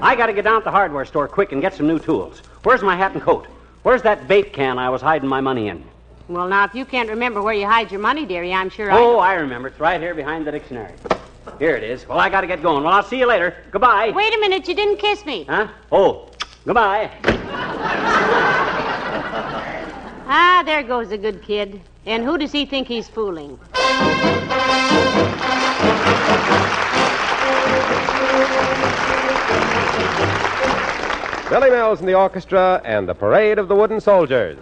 I 0.00 0.16
got 0.16 0.26
to 0.26 0.32
get 0.32 0.42
down 0.42 0.60
to 0.60 0.64
the 0.64 0.72
hardware 0.72 1.04
store 1.04 1.28
quick 1.28 1.52
and 1.52 1.62
get 1.62 1.74
some 1.74 1.86
new 1.86 2.00
tools. 2.00 2.42
Where's 2.64 2.82
my 2.82 2.96
hat 2.96 3.12
and 3.12 3.22
coat? 3.22 3.46
Where's 3.84 4.02
that 4.02 4.26
bait 4.26 4.52
can 4.52 4.76
I 4.76 4.90
was 4.90 5.00
hiding 5.00 5.28
my 5.28 5.40
money 5.40 5.68
in? 5.68 5.84
Well, 6.26 6.48
now, 6.48 6.64
if 6.64 6.74
you 6.74 6.84
can't 6.84 7.08
remember 7.08 7.40
where 7.40 7.54
you 7.54 7.66
hide 7.66 7.92
your 7.92 8.00
money, 8.00 8.26
dearie, 8.26 8.52
I'm 8.52 8.70
sure 8.70 8.90
I. 8.90 8.98
Oh, 8.98 9.18
I. 9.18 9.30
I 9.30 9.34
remember. 9.34 9.68
It's 9.68 9.78
right 9.78 10.00
here 10.00 10.14
behind 10.14 10.46
the 10.46 10.50
dictionary. 10.50 10.94
Here 11.58 11.76
it 11.76 11.82
is. 11.82 12.06
Well, 12.08 12.18
I 12.18 12.28
got 12.28 12.42
to 12.42 12.46
get 12.46 12.62
going. 12.62 12.84
Well, 12.84 12.92
I'll 12.92 13.02
see 13.02 13.18
you 13.18 13.26
later. 13.26 13.56
Goodbye. 13.70 14.10
Wait 14.14 14.34
a 14.34 14.38
minute, 14.38 14.68
you 14.68 14.74
didn't 14.74 14.98
kiss 14.98 15.24
me. 15.24 15.44
Huh? 15.44 15.68
Oh, 15.90 16.30
goodbye. 16.64 17.10
Ah, 20.30 20.62
there 20.64 20.82
goes 20.82 21.10
a 21.10 21.18
good 21.18 21.42
kid. 21.42 21.80
And 22.06 22.24
who 22.24 22.38
does 22.38 22.52
he 22.52 22.66
think 22.66 22.86
he's 22.86 23.08
fooling? 23.08 23.58
Billy 31.48 31.70
Mills 31.70 32.00
and 32.00 32.08
the 32.08 32.14
orchestra 32.14 32.82
and 32.84 33.08
the 33.08 33.14
Parade 33.14 33.58
of 33.58 33.68
the 33.68 33.74
Wooden 33.74 34.00
Soldiers. 34.00 34.58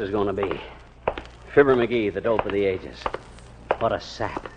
Is 0.00 0.10
going 0.10 0.26
to 0.26 0.32
be. 0.32 0.60
Fibber 1.54 1.76
McGee, 1.76 2.12
the 2.12 2.20
dope 2.20 2.44
of 2.46 2.52
the 2.52 2.64
ages. 2.64 2.96
What 3.78 3.92
a 3.92 4.00
sap. 4.00 4.48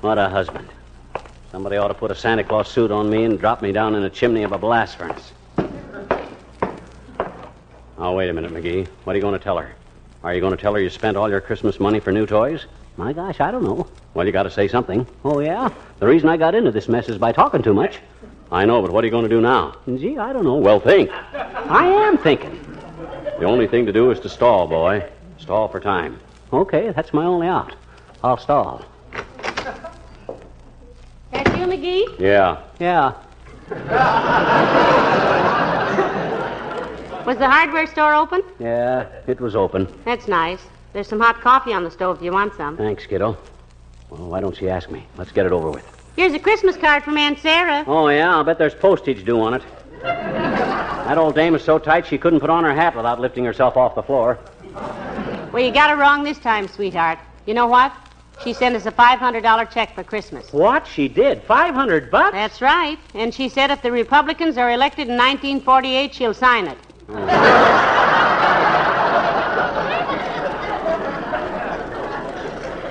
What 0.00 0.18
a 0.18 0.28
husband. 0.28 0.68
Somebody 1.50 1.76
ought 1.76 1.88
to 1.88 1.94
put 1.94 2.10
a 2.10 2.14
Santa 2.14 2.44
Claus 2.44 2.68
suit 2.68 2.90
on 2.90 3.08
me 3.08 3.24
and 3.24 3.38
drop 3.38 3.62
me 3.62 3.72
down 3.72 3.94
in 3.94 4.02
the 4.02 4.10
chimney 4.10 4.42
of 4.42 4.52
a 4.52 4.58
blast 4.58 4.96
furnace. 4.96 5.32
Oh, 7.96 8.12
wait 8.14 8.28
a 8.28 8.32
minute, 8.32 8.52
McGee. 8.52 8.86
What 9.04 9.14
are 9.14 9.16
you 9.16 9.22
going 9.22 9.38
to 9.38 9.42
tell 9.42 9.58
her? 9.58 9.74
Are 10.22 10.34
you 10.34 10.40
going 10.40 10.56
to 10.56 10.60
tell 10.60 10.74
her 10.74 10.80
you 10.80 10.90
spent 10.90 11.16
all 11.16 11.28
your 11.28 11.40
Christmas 11.40 11.80
money 11.80 12.00
for 12.00 12.12
new 12.12 12.26
toys? 12.26 12.66
My 12.96 13.12
gosh, 13.12 13.40
I 13.40 13.50
don't 13.50 13.64
know. 13.64 13.88
Well, 14.14 14.26
you 14.26 14.32
got 14.32 14.42
to 14.44 14.50
say 14.50 14.68
something. 14.68 15.06
Oh, 15.24 15.40
yeah? 15.40 15.70
The 15.98 16.06
reason 16.06 16.28
I 16.28 16.36
got 16.36 16.54
into 16.54 16.70
this 16.70 16.88
mess 16.88 17.08
is 17.08 17.18
by 17.18 17.32
talking 17.32 17.62
too 17.62 17.74
much. 17.74 17.98
I 18.50 18.64
know, 18.64 18.82
but 18.82 18.90
what 18.90 19.04
are 19.04 19.06
you 19.06 19.10
going 19.10 19.24
to 19.24 19.28
do 19.28 19.40
now? 19.40 19.76
Gee, 19.86 20.18
I 20.18 20.32
don't 20.32 20.44
know. 20.44 20.56
Well, 20.56 20.80
think. 20.80 21.10
I 21.32 21.86
am 21.86 22.18
thinking. 22.18 22.67
The 23.38 23.44
only 23.44 23.66
thing 23.68 23.86
to 23.86 23.92
do 23.92 24.10
is 24.10 24.18
to 24.20 24.28
stall, 24.28 24.66
boy. 24.66 25.08
Stall 25.38 25.68
for 25.68 25.78
time. 25.78 26.18
Okay, 26.52 26.90
that's 26.90 27.12
my 27.12 27.24
only 27.24 27.46
out. 27.46 27.74
I'll 28.24 28.36
stall. 28.36 28.84
That 31.30 31.46
you, 31.56 31.66
McGee? 31.66 32.18
Yeah. 32.18 32.62
Yeah. 32.80 33.12
Was 37.24 37.36
the 37.36 37.48
hardware 37.48 37.86
store 37.86 38.14
open? 38.14 38.42
Yeah, 38.58 39.06
it 39.26 39.40
was 39.40 39.54
open. 39.54 39.86
That's 40.04 40.26
nice. 40.26 40.60
There's 40.92 41.06
some 41.06 41.20
hot 41.20 41.40
coffee 41.40 41.72
on 41.72 41.84
the 41.84 41.90
stove 41.90 42.16
if 42.16 42.22
you 42.22 42.32
want 42.32 42.54
some. 42.54 42.76
Thanks, 42.76 43.06
kiddo. 43.06 43.36
Well, 44.10 44.26
why 44.28 44.40
don't 44.40 44.56
she 44.56 44.68
ask 44.68 44.90
me? 44.90 45.06
Let's 45.16 45.30
get 45.30 45.46
it 45.46 45.52
over 45.52 45.70
with. 45.70 45.84
Here's 46.16 46.32
a 46.32 46.38
Christmas 46.40 46.76
card 46.76 47.04
from 47.04 47.16
Aunt 47.18 47.38
Sarah. 47.38 47.84
Oh, 47.86 48.08
yeah, 48.08 48.34
I'll 48.34 48.42
bet 48.42 48.58
there's 48.58 48.74
postage 48.74 49.24
due 49.24 49.40
on 49.40 49.54
it. 49.54 49.62
That 51.08 51.16
old 51.16 51.34
dame 51.34 51.54
is 51.54 51.64
so 51.64 51.78
tight 51.78 52.06
she 52.06 52.18
couldn't 52.18 52.40
put 52.40 52.50
on 52.50 52.64
her 52.64 52.74
hat 52.74 52.94
without 52.94 53.18
lifting 53.18 53.42
herself 53.42 53.78
off 53.78 53.94
the 53.94 54.02
floor. 54.02 54.38
Well, 55.50 55.64
you 55.64 55.72
got 55.72 55.88
it 55.88 55.94
wrong 55.94 56.22
this 56.22 56.38
time, 56.38 56.68
sweetheart. 56.68 57.18
You 57.46 57.54
know 57.54 57.66
what? 57.66 57.94
She 58.44 58.52
sent 58.52 58.76
us 58.76 58.84
a 58.84 58.92
$500 58.92 59.70
check 59.70 59.94
for 59.94 60.04
Christmas. 60.04 60.52
What? 60.52 60.86
She 60.86 61.08
did? 61.08 61.42
500 61.44 62.10
bucks? 62.10 62.32
That's 62.32 62.60
right. 62.60 62.98
And 63.14 63.32
she 63.32 63.48
said 63.48 63.70
if 63.70 63.80
the 63.80 63.90
Republicans 63.90 64.58
are 64.58 64.70
elected 64.70 65.08
in 65.08 65.16
1948, 65.16 66.14
she'll 66.14 66.34
sign 66.34 66.66
it. 66.66 66.78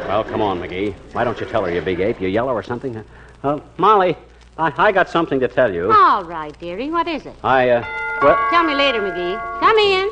Well, 0.07 0.23
come 0.23 0.41
on, 0.41 0.59
McGee. 0.59 0.93
Why 1.11 1.25
don't 1.25 1.39
you 1.39 1.45
tell 1.45 1.65
her, 1.65 1.71
you 1.71 1.81
big 1.81 1.99
ape? 1.99 2.19
You 2.19 2.29
yellow 2.29 2.53
or 2.53 2.63
something? 2.63 3.03
Uh, 3.43 3.59
Molly, 3.75 4.15
I, 4.57 4.87
I 4.87 4.91
got 4.91 5.09
something 5.09 5.39
to 5.41 5.47
tell 5.47 5.71
you. 5.71 5.91
All 5.91 6.23
right, 6.23 6.57
dearie. 6.59 6.89
What 6.89 7.07
is 7.07 7.25
it? 7.25 7.35
I, 7.43 7.69
uh, 7.69 8.06
well, 8.21 8.49
Tell 8.49 8.63
me 8.63 8.75
later, 8.75 9.01
McGee. 9.01 9.59
Come 9.59 9.77
in. 9.77 10.09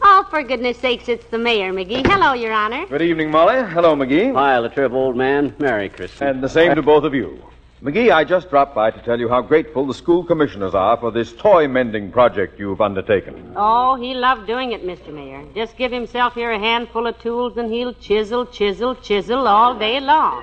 Oh, 0.00 0.26
for 0.30 0.42
goodness 0.42 0.78
sakes, 0.78 1.08
it's 1.08 1.24
the 1.26 1.38
mayor, 1.38 1.72
McGee. 1.72 2.06
Hello, 2.06 2.32
Your 2.32 2.52
Honor. 2.52 2.86
Good 2.86 3.02
evening, 3.02 3.30
Molly. 3.30 3.62
Hello, 3.70 3.94
McGee. 3.94 4.32
hi, 4.32 4.60
the 4.60 4.68
trip, 4.68 4.92
old 4.92 5.16
man. 5.16 5.54
Merry 5.58 5.88
Christmas. 5.88 6.22
And 6.22 6.42
the 6.42 6.48
same 6.48 6.74
to 6.74 6.82
both 6.82 7.04
of 7.04 7.14
you. 7.14 7.42
McGee, 7.80 8.12
I 8.12 8.24
just 8.24 8.50
dropped 8.50 8.74
by 8.74 8.90
to 8.90 9.00
tell 9.02 9.20
you 9.20 9.28
how 9.28 9.40
grateful 9.40 9.86
the 9.86 9.94
school 9.94 10.24
commissioners 10.24 10.74
are 10.74 10.96
for 10.96 11.12
this 11.12 11.32
toy 11.32 11.68
mending 11.68 12.10
project 12.10 12.58
you've 12.58 12.80
undertaken. 12.80 13.52
Oh, 13.54 13.94
he 13.94 14.14
loved 14.14 14.48
doing 14.48 14.72
it, 14.72 14.84
Mr. 14.84 15.14
Mayor. 15.14 15.46
Just 15.54 15.76
give 15.76 15.92
himself 15.92 16.34
here 16.34 16.50
a 16.50 16.58
handful 16.58 17.06
of 17.06 17.16
tools 17.20 17.56
and 17.56 17.72
he'll 17.72 17.94
chisel, 17.94 18.46
chisel, 18.46 18.96
chisel 18.96 19.46
all 19.46 19.78
day 19.78 20.00
long. 20.00 20.42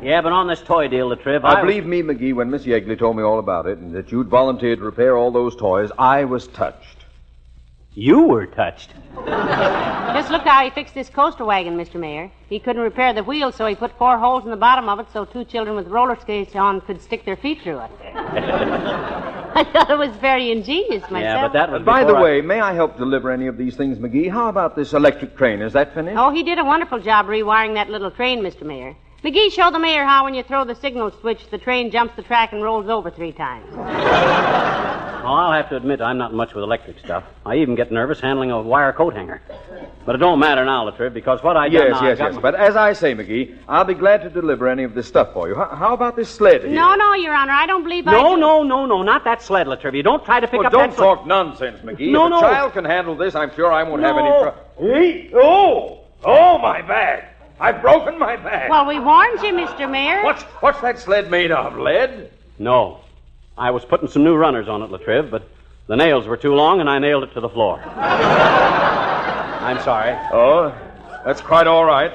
Yeah, 0.00 0.20
but 0.20 0.30
on 0.30 0.46
this 0.46 0.60
toy 0.62 0.86
deal, 0.86 1.08
the 1.08 1.16
trip, 1.16 1.42
Now, 1.42 1.56
I 1.56 1.60
believe 1.62 1.84
me, 1.84 2.00
McGee, 2.00 2.32
when 2.32 2.48
Miss 2.48 2.62
Yegley 2.62 2.96
told 2.96 3.16
me 3.16 3.24
all 3.24 3.40
about 3.40 3.66
it 3.66 3.78
and 3.78 3.92
that 3.96 4.12
you'd 4.12 4.28
volunteered 4.28 4.78
to 4.78 4.84
repair 4.84 5.16
all 5.16 5.32
those 5.32 5.56
toys, 5.56 5.90
I 5.98 6.26
was 6.26 6.46
touched. 6.46 6.97
You 7.98 8.22
were 8.22 8.46
touched. 8.46 8.90
Just 9.16 10.30
look 10.30 10.42
how 10.42 10.62
he 10.62 10.70
fixed 10.70 10.94
this 10.94 11.10
coaster 11.10 11.44
wagon, 11.44 11.76
Mr. 11.76 11.96
Mayor. 11.98 12.30
He 12.48 12.60
couldn't 12.60 12.82
repair 12.82 13.12
the 13.12 13.24
wheels, 13.24 13.56
so 13.56 13.66
he 13.66 13.74
put 13.74 13.90
four 13.98 14.16
holes 14.18 14.44
in 14.44 14.52
the 14.52 14.56
bottom 14.56 14.88
of 14.88 15.00
it 15.00 15.06
so 15.12 15.24
two 15.24 15.44
children 15.44 15.74
with 15.74 15.88
roller 15.88 16.16
skates 16.20 16.54
on 16.54 16.80
could 16.82 17.02
stick 17.02 17.24
their 17.24 17.34
feet 17.34 17.60
through 17.60 17.80
it. 17.80 17.90
I 18.14 19.64
thought 19.72 19.90
it 19.90 19.98
was 19.98 20.16
very 20.18 20.52
ingenious 20.52 21.10
myself. 21.10 21.22
Yeah, 21.24 21.42
but 21.48 21.52
that 21.54 21.72
was 21.72 21.82
By 21.82 22.04
the 22.04 22.12
I- 22.14 22.22
way, 22.22 22.40
may 22.40 22.60
I 22.60 22.72
help 22.72 22.96
deliver 22.96 23.32
any 23.32 23.48
of 23.48 23.56
these 23.58 23.74
things, 23.74 23.98
McGee? 23.98 24.30
How 24.30 24.48
about 24.48 24.76
this 24.76 24.92
electric 24.92 25.36
train? 25.36 25.60
Is 25.60 25.72
that 25.72 25.92
finished? 25.92 26.16
Oh, 26.16 26.30
he 26.30 26.44
did 26.44 26.60
a 26.60 26.64
wonderful 26.64 27.00
job 27.00 27.26
rewiring 27.26 27.74
that 27.74 27.90
little 27.90 28.12
train, 28.12 28.42
Mr. 28.44 28.62
Mayor. 28.62 28.94
McGee, 29.24 29.50
show 29.50 29.70
the 29.72 29.80
mayor 29.80 30.04
how 30.04 30.24
when 30.24 30.34
you 30.34 30.44
throw 30.44 30.64
the 30.64 30.76
signal 30.76 31.10
switch, 31.20 31.50
the 31.50 31.58
train 31.58 31.90
jumps 31.90 32.14
the 32.14 32.22
track 32.22 32.52
and 32.52 32.62
rolls 32.62 32.88
over 32.88 33.10
three 33.10 33.32
times. 33.32 33.66
Well, 33.74 35.34
I'll 35.34 35.52
have 35.52 35.68
to 35.70 35.76
admit 35.76 36.00
I'm 36.00 36.18
not 36.18 36.32
much 36.32 36.54
with 36.54 36.62
electric 36.62 37.00
stuff. 37.00 37.24
I 37.44 37.56
even 37.56 37.74
get 37.74 37.90
nervous 37.90 38.20
handling 38.20 38.52
a 38.52 38.62
wire 38.62 38.92
coat 38.92 39.14
hanger. 39.14 39.42
But 40.06 40.14
it 40.14 40.18
don't 40.18 40.38
matter 40.38 40.64
now, 40.64 40.88
Latriv, 40.88 41.12
because 41.12 41.42
what 41.42 41.56
I 41.56 41.68
done 41.68 41.72
Yes, 41.72 41.90
now, 41.90 41.98
I've 41.98 42.04
yes, 42.04 42.18
got 42.18 42.24
yes. 42.26 42.34
my- 42.36 42.40
But 42.40 42.54
as 42.54 42.76
I 42.76 42.92
say, 42.92 43.12
McGee, 43.14 43.56
I'll 43.68 43.84
be 43.84 43.94
glad 43.94 44.22
to 44.22 44.30
deliver 44.30 44.68
any 44.68 44.84
of 44.84 44.94
this 44.94 45.08
stuff 45.08 45.32
for 45.32 45.48
you. 45.48 45.56
How, 45.56 45.66
how 45.74 45.92
about 45.94 46.14
this 46.14 46.30
sled 46.30 46.62
here? 46.62 46.70
No, 46.70 46.94
no, 46.94 47.14
Your 47.14 47.34
Honor, 47.34 47.52
I 47.52 47.66
don't 47.66 47.82
believe 47.82 48.06
I. 48.06 48.12
No, 48.12 48.36
do- 48.36 48.40
no, 48.40 48.62
no, 48.62 48.86
no, 48.86 49.02
not 49.02 49.24
that 49.24 49.42
sled, 49.42 49.66
Latriv. 49.66 49.94
You 49.94 50.04
don't 50.04 50.24
try 50.24 50.38
to 50.38 50.46
pick 50.46 50.58
Well, 50.58 50.66
up 50.68 50.72
don't 50.72 50.90
that 50.90 50.96
sled. 50.96 51.04
talk 51.18 51.26
nonsense, 51.26 51.80
McGee. 51.80 52.12
No, 52.12 52.26
if 52.26 52.30
no. 52.30 52.38
a 52.38 52.40
child 52.42 52.72
can 52.74 52.84
handle 52.84 53.16
this, 53.16 53.34
I'm 53.34 53.52
sure 53.56 53.72
I 53.72 53.82
won't 53.82 54.02
have 54.02 54.16
any 54.16 54.28
No. 54.30 54.42
trouble. 54.42 54.60
Hey, 54.94 55.30
oh, 55.34 56.04
oh, 56.24 56.58
my 56.58 56.80
back. 56.82 57.34
I've 57.60 57.80
broken 57.82 58.18
my 58.18 58.36
back. 58.36 58.70
Well, 58.70 58.86
we 58.86 59.00
warned 59.00 59.40
you, 59.42 59.52
Mr. 59.52 59.90
Mayor. 59.90 60.22
What's, 60.22 60.42
what's 60.60 60.80
that 60.80 60.98
sled 60.98 61.30
made 61.30 61.50
of, 61.50 61.76
lead? 61.76 62.30
No. 62.58 63.00
I 63.56 63.70
was 63.72 63.84
putting 63.84 64.08
some 64.08 64.22
new 64.22 64.36
runners 64.36 64.68
on 64.68 64.82
it, 64.82 64.90
Latriv, 64.90 65.30
but 65.30 65.42
the 65.88 65.96
nails 65.96 66.26
were 66.26 66.36
too 66.36 66.54
long 66.54 66.80
and 66.80 66.88
I 66.88 66.98
nailed 66.98 67.24
it 67.24 67.34
to 67.34 67.40
the 67.40 67.48
floor. 67.48 67.80
I'm 69.68 69.80
sorry. 69.82 70.16
Oh, 70.32 70.72
that's 71.24 71.40
quite 71.40 71.66
all 71.66 71.84
right. 71.84 72.12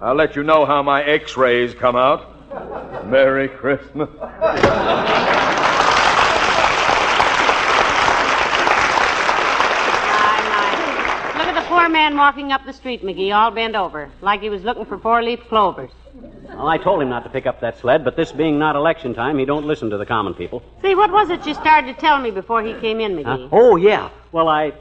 I'll 0.00 0.14
let 0.14 0.36
you 0.36 0.42
know 0.42 0.64
how 0.64 0.82
my 0.82 1.02
x-rays 1.02 1.74
come 1.74 1.96
out. 1.96 2.34
Merry 3.06 3.48
Christmas. 3.48 4.08
My, 4.18 4.26
my. 10.48 10.68
Look 11.38 11.46
at 11.46 11.54
the 11.54 11.68
poor 11.68 11.88
man 12.08 12.18
walking 12.18 12.52
up 12.52 12.64
the 12.64 12.72
street, 12.72 13.02
McGee, 13.02 13.34
all 13.34 13.50
bent 13.50 13.74
over, 13.74 14.10
like 14.22 14.40
he 14.40 14.48
was 14.48 14.62
looking 14.62 14.86
for 14.86 14.98
four-leaf 14.98 15.40
clovers. 15.48 15.90
Well, 16.48 16.66
I 16.66 16.78
told 16.78 17.02
him 17.02 17.10
not 17.10 17.22
to 17.24 17.30
pick 17.30 17.46
up 17.46 17.60
that 17.60 17.78
sled, 17.78 18.02
but 18.04 18.16
this 18.16 18.32
being 18.32 18.58
not 18.58 18.76
election 18.76 19.14
time, 19.14 19.38
he 19.38 19.44
don't 19.44 19.66
listen 19.66 19.90
to 19.90 19.98
the 19.98 20.06
common 20.06 20.34
people. 20.34 20.62
See, 20.82 20.94
what 20.94 21.12
was 21.12 21.28
it 21.30 21.46
you 21.46 21.54
started 21.54 21.94
to 21.94 22.00
tell 22.00 22.18
me 22.18 22.30
before 22.30 22.62
he 22.62 22.72
came 22.80 23.00
in, 23.00 23.22
Huh? 23.22 23.36
McGee? 23.36 23.48
Oh, 23.52 23.76
yeah. 23.76 24.10
Well, 24.32 24.48
I. 24.48 24.72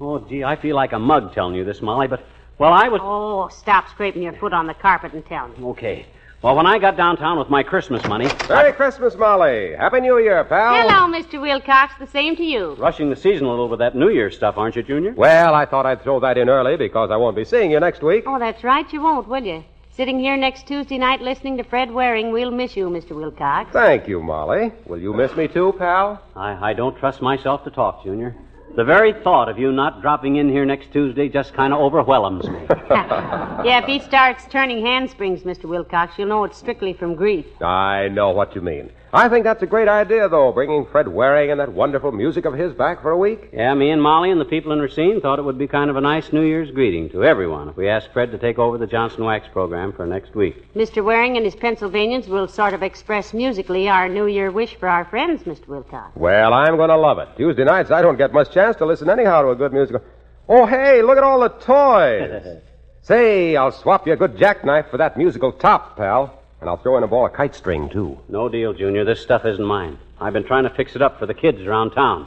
Oh, 0.00 0.20
gee, 0.20 0.44
I 0.44 0.54
feel 0.54 0.76
like 0.76 0.92
a 0.92 0.98
mug 0.98 1.34
telling 1.34 1.56
you 1.56 1.64
this, 1.64 1.82
Molly, 1.82 2.06
but. 2.06 2.24
Well, 2.58 2.72
I 2.72 2.88
was. 2.88 3.00
Oh, 3.02 3.48
stop 3.48 3.88
scraping 3.90 4.22
your 4.22 4.32
foot 4.34 4.52
on 4.52 4.66
the 4.66 4.74
carpet 4.74 5.12
and 5.12 5.26
tell 5.26 5.48
me. 5.48 5.56
Okay. 5.62 6.06
Well, 6.40 6.54
when 6.54 6.66
I 6.66 6.78
got 6.78 6.96
downtown 6.96 7.36
with 7.36 7.50
my 7.50 7.64
Christmas 7.64 8.04
money, 8.04 8.28
Merry 8.48 8.72
Christmas, 8.72 9.16
Molly. 9.16 9.74
Happy 9.74 10.00
New 10.00 10.18
Year, 10.18 10.44
pal. 10.44 10.88
Hello, 10.88 11.12
Mr. 11.12 11.40
Wilcox. 11.40 11.94
The 11.98 12.06
same 12.06 12.36
to 12.36 12.44
you. 12.44 12.74
rushing 12.74 13.10
the 13.10 13.16
season 13.16 13.44
a 13.46 13.50
little 13.50 13.68
with 13.68 13.80
that 13.80 13.96
New 13.96 14.08
Year 14.08 14.30
stuff, 14.30 14.56
aren't 14.56 14.76
you, 14.76 14.84
Junior? 14.84 15.14
Well, 15.14 15.52
I 15.52 15.66
thought 15.66 15.84
I'd 15.84 16.00
throw 16.00 16.20
that 16.20 16.38
in 16.38 16.48
early 16.48 16.76
because 16.76 17.10
I 17.10 17.16
won't 17.16 17.34
be 17.34 17.44
seeing 17.44 17.72
you 17.72 17.80
next 17.80 18.04
week. 18.04 18.22
Oh, 18.28 18.38
that's 18.38 18.62
right, 18.62 18.86
you 18.92 19.02
won't, 19.02 19.26
will 19.26 19.42
you? 19.42 19.64
Sitting 19.90 20.20
here 20.20 20.36
next 20.36 20.68
Tuesday 20.68 20.96
night 20.96 21.20
listening 21.20 21.56
to 21.56 21.64
Fred 21.64 21.90
Waring, 21.90 22.30
we'll 22.30 22.52
miss 22.52 22.76
you, 22.76 22.88
Mr. 22.88 23.16
Wilcox. 23.16 23.72
Thank 23.72 24.06
you, 24.06 24.22
Molly. 24.22 24.70
Will 24.86 25.00
you 25.00 25.12
miss 25.12 25.34
me 25.34 25.48
too, 25.48 25.74
pal? 25.76 26.22
I, 26.36 26.70
I 26.70 26.72
don't 26.72 26.96
trust 26.96 27.20
myself 27.20 27.64
to 27.64 27.70
talk, 27.70 28.04
Junior. 28.04 28.36
The 28.76 28.84
very 28.84 29.12
thought 29.12 29.48
of 29.48 29.58
you 29.58 29.72
not 29.72 30.02
dropping 30.02 30.36
in 30.36 30.48
here 30.48 30.64
next 30.64 30.92
Tuesday 30.92 31.28
just 31.28 31.52
kind 31.54 31.72
of 31.72 31.80
overwhelms 31.80 32.48
me. 32.48 32.60
yeah, 32.90 33.80
if 33.80 33.86
he 33.86 33.98
starts 33.98 34.44
turning 34.48 34.84
handsprings, 34.84 35.42
Mr. 35.42 35.64
Wilcox, 35.64 36.18
you'll 36.18 36.28
know 36.28 36.44
it's 36.44 36.58
strictly 36.58 36.92
from 36.92 37.14
grief. 37.14 37.46
I 37.60 38.08
know 38.08 38.30
what 38.30 38.54
you 38.54 38.60
mean. 38.60 38.90
I 39.10 39.30
think 39.30 39.44
that's 39.44 39.62
a 39.62 39.66
great 39.66 39.88
idea, 39.88 40.28
though, 40.28 40.52
bringing 40.52 40.84
Fred 40.84 41.08
Waring 41.08 41.50
and 41.50 41.58
that 41.60 41.72
wonderful 41.72 42.12
music 42.12 42.44
of 42.44 42.52
his 42.52 42.74
back 42.74 43.00
for 43.00 43.10
a 43.10 43.16
week. 43.16 43.48
Yeah, 43.54 43.72
me 43.72 43.90
and 43.90 44.02
Molly 44.02 44.30
and 44.30 44.38
the 44.38 44.44
people 44.44 44.70
in 44.72 44.80
Racine 44.80 45.22
thought 45.22 45.38
it 45.38 45.46
would 45.46 45.56
be 45.56 45.66
kind 45.66 45.88
of 45.88 45.96
a 45.96 46.00
nice 46.00 46.30
New 46.30 46.42
Year's 46.42 46.70
greeting 46.70 47.08
to 47.10 47.24
everyone 47.24 47.70
if 47.70 47.76
we 47.76 47.88
asked 47.88 48.10
Fred 48.12 48.32
to 48.32 48.38
take 48.38 48.58
over 48.58 48.76
the 48.76 48.86
Johnson 48.86 49.24
Wax 49.24 49.48
program 49.50 49.94
for 49.94 50.04
next 50.04 50.34
week. 50.34 50.74
Mr. 50.74 51.02
Waring 51.02 51.36
and 51.36 51.44
his 51.46 51.56
Pennsylvanians 51.56 52.28
will 52.28 52.48
sort 52.48 52.74
of 52.74 52.82
express 52.82 53.32
musically 53.32 53.88
our 53.88 54.10
New 54.10 54.26
Year 54.26 54.50
wish 54.50 54.74
for 54.74 54.88
our 54.88 55.06
friends, 55.06 55.42
Mr. 55.44 55.68
Wilcox. 55.68 56.14
Well, 56.14 56.52
I'm 56.52 56.76
going 56.76 56.90
to 56.90 56.96
love 56.98 57.18
it. 57.18 57.28
Tuesday 57.38 57.64
nights, 57.64 57.90
I 57.90 58.02
don't 58.02 58.18
get 58.18 58.34
much 58.34 58.52
chance 58.52 58.76
to 58.76 58.84
listen 58.84 59.08
anyhow 59.08 59.40
to 59.40 59.48
a 59.48 59.56
good 59.56 59.72
musical. 59.72 60.02
Oh, 60.50 60.66
hey, 60.66 61.00
look 61.00 61.16
at 61.16 61.24
all 61.24 61.40
the 61.40 61.48
toys. 61.48 62.62
Say, 63.02 63.56
I'll 63.56 63.72
swap 63.72 64.06
you 64.06 64.12
a 64.12 64.16
good 64.16 64.36
jackknife 64.36 64.90
for 64.90 64.98
that 64.98 65.16
musical 65.16 65.50
top, 65.50 65.96
pal. 65.96 66.37
And 66.60 66.68
I'll 66.68 66.76
throw 66.76 66.96
in 66.96 67.04
a 67.04 67.06
ball 67.08 67.26
of 67.26 67.32
kite 67.32 67.54
string, 67.54 67.88
too. 67.88 68.18
No 68.28 68.48
deal, 68.48 68.72
Junior. 68.72 69.04
This 69.04 69.20
stuff 69.20 69.44
isn't 69.44 69.64
mine. 69.64 69.98
I've 70.20 70.32
been 70.32 70.44
trying 70.44 70.64
to 70.64 70.70
fix 70.70 70.96
it 70.96 71.02
up 71.02 71.18
for 71.18 71.26
the 71.26 71.34
kids 71.34 71.60
around 71.62 71.90
town. 71.92 72.26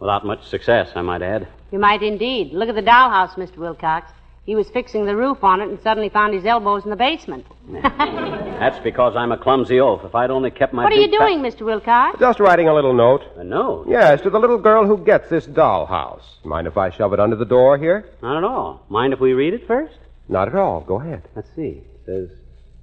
Without 0.00 0.24
much 0.24 0.46
success, 0.46 0.90
I 0.94 1.02
might 1.02 1.22
add. 1.22 1.48
You 1.70 1.78
might 1.78 2.02
indeed. 2.02 2.52
Look 2.52 2.68
at 2.68 2.74
the 2.74 2.82
dollhouse, 2.82 3.34
Mr. 3.34 3.56
Wilcox. 3.58 4.10
He 4.46 4.54
was 4.54 4.70
fixing 4.70 5.04
the 5.04 5.14
roof 5.14 5.44
on 5.44 5.60
it 5.60 5.68
and 5.68 5.78
suddenly 5.82 6.08
found 6.08 6.32
his 6.32 6.46
elbows 6.46 6.84
in 6.84 6.90
the 6.90 6.96
basement. 6.96 7.44
That's 7.82 8.78
because 8.78 9.14
I'm 9.14 9.30
a 9.30 9.36
clumsy 9.36 9.78
oaf. 9.78 10.02
If 10.04 10.14
I'd 10.14 10.30
only 10.30 10.50
kept 10.50 10.72
my 10.72 10.84
what 10.84 10.92
are 10.92 10.96
you 10.96 11.08
big 11.08 11.18
fat- 11.18 11.26
doing, 11.26 11.40
Mr. 11.40 11.66
Wilcox? 11.66 12.18
Just 12.18 12.40
writing 12.40 12.66
a 12.68 12.74
little 12.74 12.94
note. 12.94 13.22
A 13.36 13.44
note? 13.44 13.86
Yes, 13.90 14.22
to 14.22 14.30
the 14.30 14.38
little 14.38 14.56
girl 14.56 14.86
who 14.86 15.04
gets 15.04 15.28
this 15.28 15.46
dollhouse. 15.46 16.22
Mind 16.44 16.66
if 16.66 16.78
I 16.78 16.88
shove 16.88 17.12
it 17.12 17.20
under 17.20 17.36
the 17.36 17.44
door 17.44 17.76
here? 17.76 18.08
Not 18.22 18.38
at 18.38 18.44
all. 18.44 18.86
Mind 18.88 19.12
if 19.12 19.20
we 19.20 19.34
read 19.34 19.52
it 19.52 19.66
first? 19.66 19.98
Not 20.30 20.48
at 20.48 20.54
all. 20.54 20.80
Go 20.80 20.98
ahead. 20.98 21.24
Let's 21.36 21.50
see. 21.54 21.82
It 21.84 22.00
says, 22.06 22.30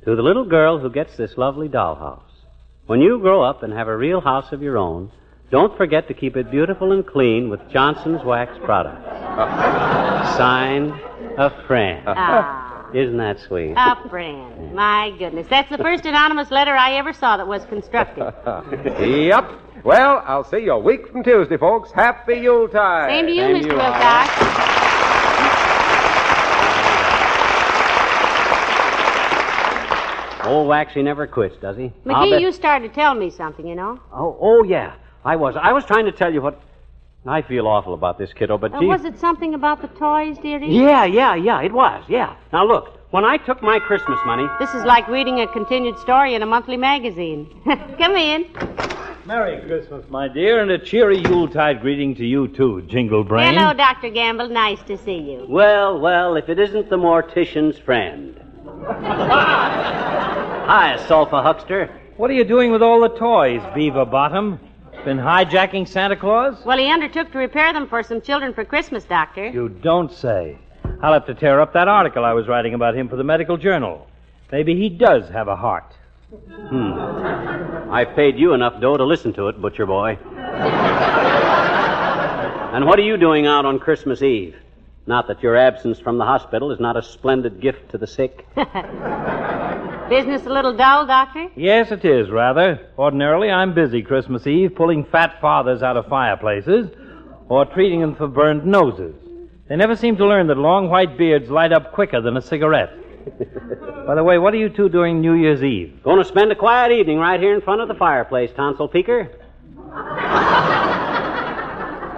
To 0.06 0.16
the 0.16 0.22
little 0.22 0.46
girl 0.46 0.78
who 0.80 0.90
gets 0.90 1.18
this 1.18 1.38
lovely 1.38 1.68
dollhouse. 1.68 2.22
When 2.86 3.02
you 3.02 3.20
grow 3.20 3.42
up 3.44 3.64
and 3.64 3.74
have 3.74 3.88
a 3.88 3.98
real 3.98 4.22
house 4.22 4.52
of 4.52 4.62
your 4.62 4.78
own, 4.78 5.12
don't 5.50 5.76
forget 5.78 6.08
to 6.10 6.14
keep 6.14 6.38
it 6.38 6.52
beautiful 6.52 6.92
and 6.92 7.06
clean 7.06 7.50
with 7.50 7.60
Johnson's 7.72 8.24
Wax 8.24 8.56
products. 8.64 9.04
Signed, 10.38 10.92
a 11.38 11.50
friend. 11.66 12.04
Ah, 12.08 12.88
Isn't 12.94 13.18
that 13.18 13.40
sweet? 13.40 13.74
a 13.76 14.10
friend. 14.10 14.76
My 14.76 15.12
goodness. 15.18 15.48
That's 15.50 15.70
the 15.70 15.80
first 15.80 16.06
anonymous 16.06 16.52
letter 16.52 16.76
I 16.76 16.94
ever 16.94 17.12
saw 17.12 17.38
that 17.38 17.48
was 17.48 17.66
constructive. 17.66 18.32
yep. 19.02 19.50
Well, 19.84 20.24
I'll 20.26 20.44
see 20.44 20.60
you 20.60 20.74
a 20.74 20.80
week 20.80 21.08
from 21.12 21.24
Tuesday, 21.24 21.58
folks. 21.58 21.92
Happy 21.92 22.36
Yuletide. 22.38 23.10
Same 23.10 23.26
to 23.26 23.32
you, 23.32 23.42
Same 23.42 23.56
Mr. 23.56 23.70
to 23.70 23.76
Wilcox. 23.76 24.55
Old 30.46 30.68
Waxy 30.68 31.02
never 31.02 31.28
quits, 31.28 31.56
does 31.58 31.78
he? 31.78 31.92
McGee, 32.06 32.32
bet- 32.32 32.42
you 32.42 32.52
started 32.52 32.90
to 32.90 32.94
tell 32.94 33.14
me 33.16 33.30
something, 33.30 33.68
you 33.68 33.76
know. 33.76 34.00
Oh, 34.14 34.38
oh, 34.40 34.64
yeah. 34.64 34.94
I 35.24 35.36
was. 35.36 35.56
I 35.56 35.74
was 35.74 35.86
trying 35.86 36.06
to 36.06 36.12
tell 36.12 36.34
you 36.34 36.42
what. 36.42 36.62
I 37.28 37.42
feel 37.42 37.66
awful 37.68 37.96
about 37.96 38.20
this 38.20 38.32
kiddo, 38.34 38.60
but 38.60 38.72
Uh, 38.72 38.80
gee. 38.82 38.86
was 38.86 39.04
it 39.04 39.18
something 39.18 39.56
about 39.56 39.82
the 39.82 39.88
toys, 39.88 40.38
dearie? 40.38 40.68
Yeah, 40.70 41.06
yeah, 41.06 41.34
yeah, 41.34 41.62
it 41.64 41.72
was, 41.72 42.04
yeah. 42.08 42.36
Now 42.54 42.64
look, 42.68 43.00
when 43.10 43.26
I 43.26 43.38
took 43.38 43.64
my 43.64 43.80
Christmas 43.80 44.20
money, 44.28 44.46
This 44.60 44.72
is 44.76 44.84
like 44.86 45.08
reading 45.08 45.40
a 45.40 45.48
continued 45.48 45.98
story 45.98 46.36
in 46.36 46.44
a 46.44 46.46
monthly 46.46 46.78
magazine. 46.78 47.48
Come 47.98 48.16
in. 48.16 48.46
Merry 49.26 49.60
Christmas, 49.66 50.06
my 50.12 50.28
dear, 50.28 50.60
and 50.62 50.70
a 50.70 50.78
cheery 50.78 51.18
Yuletide 51.18 51.82
greeting 51.82 52.14
to 52.14 52.24
you, 52.24 52.48
too, 52.50 52.84
Jingle 52.84 53.24
Brain. 53.24 53.56
Hello, 53.56 53.74
Dr. 53.74 54.12
Gamble. 54.12 54.50
Nice 54.50 54.84
to 54.84 54.96
see 54.96 55.18
you. 55.18 55.48
well, 55.50 56.00
well, 56.00 56.36
if 56.36 56.48
it 56.48 56.60
isn't 56.60 56.92
the 56.92 56.98
mortician's 56.98 57.80
friend. 57.80 58.40
Hi, 60.68 60.98
Sulfa 61.08 61.42
Huckster. 61.42 61.90
What 62.18 62.30
are 62.30 62.34
you 62.34 62.44
doing 62.44 62.72
with 62.72 62.82
all 62.82 63.00
the 63.02 63.10
toys, 63.10 63.62
Beaver 63.74 64.06
Bottom? 64.06 64.60
Been 65.06 65.18
hijacking 65.18 65.88
Santa 65.88 66.16
Claus? 66.16 66.64
Well, 66.66 66.78
he 66.78 66.88
undertook 66.88 67.32
to 67.32 67.38
repair 67.38 67.72
them 67.74 67.88
for 67.88 68.04
some 68.04 68.22
children 68.22 68.54
for 68.54 68.66
Christmas, 68.66 69.06
Doctor. 69.06 69.48
You 69.48 69.70
don't 69.70 70.12
say. 70.12 70.58
I'll 71.02 71.14
have 71.14 71.26
to 71.28 71.34
tear 71.36 71.62
up 71.62 71.74
that 71.74 71.88
article 71.88 72.26
I 72.26 72.34
was 72.34 72.48
writing 72.48 72.74
about 72.74 72.96
him 72.96 73.08
for 73.08 73.16
the 73.16 73.24
medical 73.24 73.56
journal. 73.58 74.08
Maybe 74.52 74.76
he 74.76 74.90
does 74.90 75.30
have 75.30 75.48
a 75.48 75.56
heart. 75.56 75.94
Hmm. 76.32 77.92
I've 77.92 78.16
paid 78.16 78.38
you 78.38 78.54
enough 78.54 78.82
dough 78.82 78.98
to 78.98 79.06
listen 79.06 79.32
to 79.34 79.48
it, 79.48 79.62
butcher 79.62 79.86
boy. 79.86 80.18
and 82.74 82.86
what 82.86 83.00
are 83.00 83.04
you 83.04 83.16
doing 83.18 83.48
out 83.48 83.66
on 83.66 83.80
Christmas 83.80 84.22
Eve? 84.22 84.56
Not 85.08 85.28
that 85.28 85.44
your 85.44 85.56
absence 85.56 86.00
from 86.00 86.18
the 86.18 86.26
hospital 86.26 86.72
is 86.72 86.80
not 86.80 86.98
a 86.98 87.04
splendid 87.04 87.62
gift 87.62 87.92
to 87.92 87.98
the 88.00 88.08
sick. 88.08 88.48
Business 90.10 90.46
a 90.46 90.50
little 90.50 90.76
dull, 90.76 91.06
Doctor? 91.06 91.48
Yes, 91.56 91.92
it 91.92 92.04
is, 92.04 92.32
rather. 92.32 92.90
Ordinarily, 92.98 93.52
I'm 93.52 93.76
busy 93.76 94.02
Christmas 94.02 94.48
Eve 94.48 94.74
pulling 94.76 95.06
fat 95.06 95.40
fathers 95.40 95.84
out 95.84 95.96
of 95.96 96.08
fireplaces 96.08 96.90
or 97.50 97.66
treating 97.66 98.02
them 98.02 98.16
for 98.16 98.28
burned 98.28 98.66
noses. 98.66 99.14
They 99.70 99.76
never 99.76 99.96
seem 99.96 100.16
to 100.18 100.26
learn 100.26 100.48
that 100.48 100.58
long 100.58 100.90
white 100.90 101.18
beards 101.18 101.50
light 101.50 101.72
up 101.72 101.92
quicker 101.94 102.22
than 102.22 102.38
a 102.38 102.42
cigarette. 102.42 102.94
By 104.08 104.16
the 104.16 104.24
way, 104.24 104.38
what 104.40 104.54
are 104.54 104.58
you 104.58 104.70
two 104.70 104.90
doing 104.90 105.22
New 105.22 105.34
Year's 105.34 105.64
Eve? 105.64 106.02
Going 106.04 106.20
to 106.20 106.26
spend 106.26 106.52
a 106.52 106.56
quiet 106.56 106.92
evening 106.92 107.18
right 107.20 107.40
here 107.40 107.54
in 107.56 107.62
front 107.62 107.82
of 107.82 107.88
the 107.88 107.96
fireplace, 107.96 108.52
tonsil 108.56 108.90
peeker. 108.90 109.30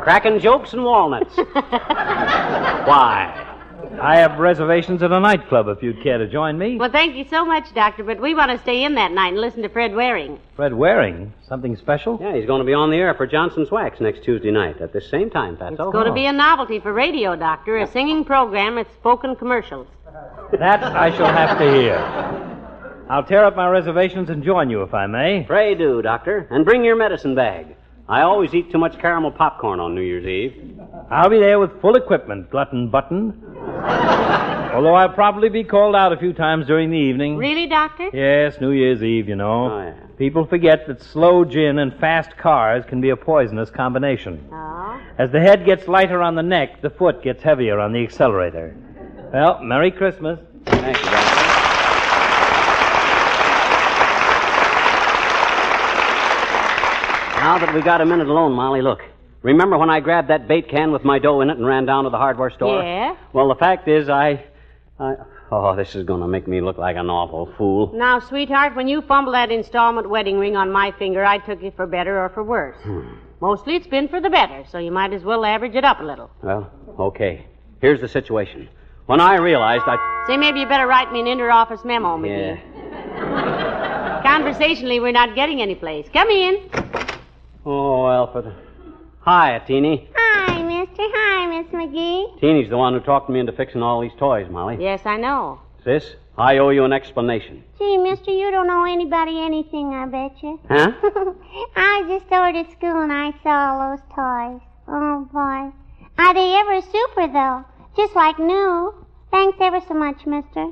Cracking 0.08 0.40
jokes 0.40 0.72
and 0.72 0.86
walnuts. 0.86 1.36
Why? 1.52 3.44
I 4.02 4.20
have 4.20 4.40
reservations 4.40 5.04
at 5.04 5.12
a 5.12 5.20
nightclub 5.20 5.68
if 5.68 5.84
you'd 5.84 6.02
care 6.02 6.18
to 6.18 6.30
join 6.30 6.58
me. 6.58 6.78
Well, 6.78 6.90
thank 6.90 7.18
you 7.18 7.26
so 7.30 7.44
much, 7.44 7.74
Doctor, 7.74 8.06
but 8.06 8.22
we 8.22 8.34
want 8.34 8.52
to 8.52 8.58
stay 8.60 8.86
in 8.86 8.96
that 8.96 9.12
night 9.12 9.34
and 9.34 9.42
listen 9.42 9.64
to 9.64 9.70
Fred 9.70 9.94
Waring. 9.94 10.40
Fred 10.56 10.74
Waring? 10.74 11.34
Something 11.46 11.76
special? 11.76 12.18
Yeah, 12.22 12.38
he's 12.38 12.46
going 12.46 12.60
to 12.62 12.66
be 12.66 12.74
on 12.74 12.90
the 12.90 12.96
air 12.96 13.14
for 13.16 13.28
Johnson's 13.28 13.70
Wax 13.70 14.00
next 14.00 14.24
Tuesday 14.24 14.50
night 14.50 14.80
at 14.80 14.94
the 14.94 15.02
same 15.02 15.30
time, 15.30 15.58
Fatso. 15.58 15.72
It's 15.72 15.92
going 15.92 16.08
to 16.08 16.14
be 16.14 16.26
a 16.26 16.32
novelty 16.32 16.80
for 16.80 16.94
radio, 16.94 17.36
Doctor, 17.36 17.76
a 17.76 17.86
singing 17.92 18.24
program 18.24 18.76
with 18.76 18.88
spoken 18.94 19.36
commercials. 19.36 19.88
That 20.58 20.84
I 20.84 21.14
shall 21.18 21.34
have 21.34 21.58
to 21.58 21.70
hear. 21.70 21.98
I'll 23.10 23.26
tear 23.26 23.44
up 23.44 23.58
my 23.58 23.68
reservations 23.68 24.30
and 24.30 24.42
join 24.42 24.70
you 24.70 24.84
if 24.84 24.94
I 24.94 25.06
may. 25.08 25.44
Pray 25.46 25.76
do, 25.76 26.02
Doctor. 26.02 26.48
And 26.50 26.64
bring 26.64 26.86
your 26.86 26.96
medicine 26.96 27.36
bag. 27.36 27.76
I 28.10 28.22
always 28.22 28.54
eat 28.54 28.72
too 28.72 28.78
much 28.78 28.98
caramel 29.00 29.32
popcorn 29.32 29.82
on 29.82 29.94
New 29.94 30.02
Year's 30.02 30.26
Eve. 30.26 30.80
I'll 31.12 31.30
be 31.30 31.40
there 31.40 31.60
with 31.60 31.82
full 31.82 31.96
equipment, 31.96 32.50
Glutton 32.50 32.90
Button. 32.90 33.44
Although 33.58 34.94
I'll 34.94 35.14
probably 35.14 35.50
be 35.50 35.64
called 35.66 35.96
out 35.96 36.14
a 36.14 36.18
few 36.18 36.32
times 36.32 36.68
during 36.68 36.90
the 36.90 36.98
evening. 36.98 37.36
Really, 37.36 37.68
Doctor? 37.68 38.10
Yes, 38.14 38.62
New 38.62 38.72
Year's 38.72 39.04
Eve, 39.04 39.28
you 39.28 39.36
know. 39.36 39.72
Oh, 39.72 39.82
yeah. 39.82 39.94
People 40.18 40.46
forget 40.46 40.88
that 40.88 41.02
slow 41.02 41.44
gin 41.44 41.80
and 41.80 41.94
fast 42.00 42.38
cars 42.38 42.86
can 42.88 43.02
be 43.02 43.10
a 43.10 43.18
poisonous 43.18 43.70
combination. 43.70 44.48
Oh. 44.54 45.02
As 45.18 45.32
the 45.32 45.40
head 45.42 45.66
gets 45.66 45.88
lighter 45.88 46.22
on 46.22 46.36
the 46.36 46.44
neck, 46.44 46.82
the 46.82 46.90
foot 46.90 47.22
gets 47.22 47.44
heavier 47.44 47.80
on 47.80 47.92
the 47.92 48.04
accelerator. 48.04 48.76
Well, 49.34 49.62
Merry 49.62 49.92
Christmas. 49.92 50.40
Thank 50.66 50.98
you, 50.98 51.12
Doctor. 51.12 51.57
Now 57.48 57.58
that 57.60 57.74
we 57.74 57.82
got 57.82 58.02
a 58.02 58.06
minute 58.06 58.28
alone, 58.28 58.52
Molly, 58.52 58.82
look. 58.82 59.00
Remember 59.42 59.78
when 59.78 59.90
I 59.90 60.02
grabbed 60.02 60.30
that 60.32 60.50
bait 60.50 60.68
can 60.68 60.92
with 60.92 61.06
my 61.06 61.18
dough 61.18 61.40
in 61.40 61.50
it 61.50 61.56
and 61.56 61.66
ran 61.66 61.86
down 61.86 62.04
to 62.04 62.10
the 62.10 62.18
hardware 62.18 62.50
store? 62.50 62.84
Yeah? 62.84 63.16
Well, 63.32 63.48
the 63.48 63.56
fact 63.56 63.88
is, 63.88 64.10
I. 64.10 64.44
I 65.00 65.14
oh, 65.50 65.74
this 65.74 65.96
is 65.96 66.04
going 66.04 66.20
to 66.20 66.28
make 66.28 66.46
me 66.46 66.60
look 66.60 66.78
like 66.78 66.98
an 66.98 67.10
awful 67.10 67.50
fool. 67.58 67.94
Now, 67.94 68.20
sweetheart, 68.20 68.76
when 68.76 68.90
you 68.90 69.02
fumble 69.02 69.32
that 69.32 69.50
installment 69.50 70.10
wedding 70.10 70.38
ring 70.38 70.58
on 70.58 70.74
my 70.74 70.92
finger, 71.00 71.24
I 71.24 71.38
took 71.38 71.64
it 71.64 71.74
for 71.78 71.88
better 71.88 72.20
or 72.22 72.28
for 72.28 72.44
worse. 72.44 72.76
Hmm. 72.84 73.14
Mostly 73.40 73.78
it's 73.78 73.88
been 73.88 74.10
for 74.10 74.20
the 74.20 74.30
better, 74.30 74.66
so 74.70 74.78
you 74.78 74.92
might 74.92 75.14
as 75.14 75.24
well 75.24 75.46
average 75.46 75.76
it 75.76 75.86
up 75.86 76.02
a 76.02 76.04
little. 76.04 76.30
Well, 76.44 76.70
okay. 77.00 77.46
Here's 77.80 78.02
the 78.02 78.10
situation. 78.10 78.68
When 79.06 79.22
I 79.22 79.38
realized 79.38 79.86
I. 79.88 80.26
Say, 80.28 80.36
maybe 80.36 80.60
you 80.60 80.68
better 80.68 80.86
write 80.86 81.14
me 81.14 81.22
an 81.22 81.28
inter-office 81.28 81.86
memo, 81.86 82.18
McGee. 82.18 82.60
Yeah. 83.16 84.22
Conversationally, 84.38 85.00
we're 85.00 85.14
not 85.14 85.34
getting 85.34 85.62
any 85.62 85.76
place. 85.76 86.08
Come 86.12 86.28
in. 86.30 86.70
Oh, 87.70 88.08
Alfred. 88.08 88.54
Hi, 89.20 89.60
Teeny. 89.68 90.10
Hi, 90.16 90.62
mister. 90.64 91.04
Hi, 91.04 91.48
Miss 91.48 91.68
McGee. 91.74 92.40
Teeny's 92.40 92.70
the 92.70 92.78
one 92.78 92.94
who 92.94 93.02
talked 93.02 93.30
me 93.30 93.42
into 93.42 93.52
fixing 93.52 93.84
all 93.84 94.00
these 94.00 94.14
toys, 94.18 94.50
Molly. 94.50 94.78
Yes, 94.80 95.02
I 95.04 95.18
know. 95.18 95.60
Sis, 95.84 96.16
I 96.38 96.60
owe 96.60 96.70
you 96.70 96.86
an 96.86 96.94
explanation. 96.94 97.62
Gee, 97.78 97.98
mister, 97.98 98.32
you 98.32 98.52
don't 98.52 98.70
owe 98.70 98.86
anybody 98.86 99.42
anything, 99.42 99.94
I 99.94 100.06
bet 100.06 100.42
you. 100.42 100.58
Huh? 100.70 100.94
I 101.76 102.04
was 102.04 102.22
just 102.22 102.32
over 102.32 102.54
to 102.54 102.72
school 102.72 103.02
and 103.02 103.12
I 103.12 103.34
saw 103.44 103.74
all 103.74 103.90
those 103.90 104.06
toys. 104.16 104.62
Oh, 104.88 105.28
boy. 105.34 106.24
Are 106.24 106.34
they 106.34 106.56
ever 106.56 106.80
super, 106.80 107.28
though? 107.28 107.66
Just 107.98 108.16
like 108.16 108.40
new. 108.40 108.94
Thanks 109.30 109.58
ever 109.60 109.82
so 109.86 109.94
much, 109.94 110.26
mister. 110.26 110.72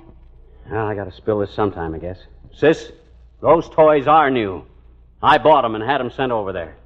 Well, 0.72 0.88
I 0.88 0.96
gotta 0.96 1.12
spill 1.12 1.40
this 1.40 1.54
sometime, 1.54 1.94
I 1.94 1.98
guess. 1.98 2.20
Sis, 2.54 2.94
those 3.42 3.68
toys 3.68 4.08
are 4.08 4.32
new. 4.32 4.64
I 5.22 5.40
bought 5.40 5.64
them 5.64 5.76
and 5.76 5.84
had 5.84 5.98
them 5.98 6.12
sent 6.12 6.32
over 6.32 6.54
there. 6.54 6.78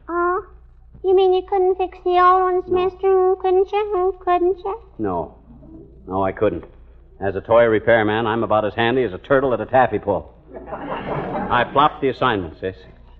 Oh? 1.03 1.07
You 1.07 1.15
mean 1.15 1.33
you 1.33 1.41
couldn't 1.47 1.75
fix 1.77 1.97
the 2.03 2.19
old 2.19 2.43
ones, 2.43 2.63
mister? 2.67 3.35
Couldn't 3.41 3.71
you? 3.71 3.85
Hmm, 3.95 4.23
Couldn't 4.23 4.57
you? 4.59 4.79
No. 4.97 5.35
No, 6.07 6.23
I 6.23 6.31
couldn't. 6.31 6.65
As 7.19 7.35
a 7.35 7.41
toy 7.41 7.65
repairman, 7.65 8.25
I'm 8.25 8.43
about 8.43 8.65
as 8.65 8.73
handy 8.75 9.03
as 9.03 9.13
a 9.13 9.17
turtle 9.17 9.53
at 9.53 9.61
a 9.61 9.65
taffy 9.65 9.99
pull. 9.99 10.33
I 10.55 11.65
flopped 11.71 12.01
the 12.01 12.09
assignment, 12.09 12.59
sis. 12.59 12.75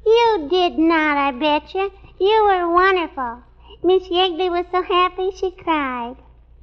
You 0.06 0.48
did 0.50 0.78
not, 0.80 1.18
I 1.18 1.32
bet 1.32 1.74
you. 1.74 1.92
You 2.20 2.44
were 2.44 2.70
wonderful. 2.74 3.44
Miss 3.84 4.04
Yegley 4.08 4.50
was 4.50 4.66
so 4.72 4.82
happy 4.82 5.32
she 5.38 5.52
cried. 5.52 6.16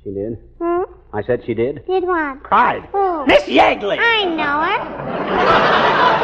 She 0.03 0.11
did? 0.13 0.39
Hmm? 0.61 0.83
I 1.13 1.23
said 1.23 1.45
she 1.47 1.55
did? 1.55 1.87
Did 1.87 2.05
what? 2.05 2.43
Cried. 2.43 2.83
Who? 2.93 3.27
Miss 3.27 3.43
Yegley! 3.45 3.99
I 3.99 4.25
know 4.25 4.61
her. 4.67 6.17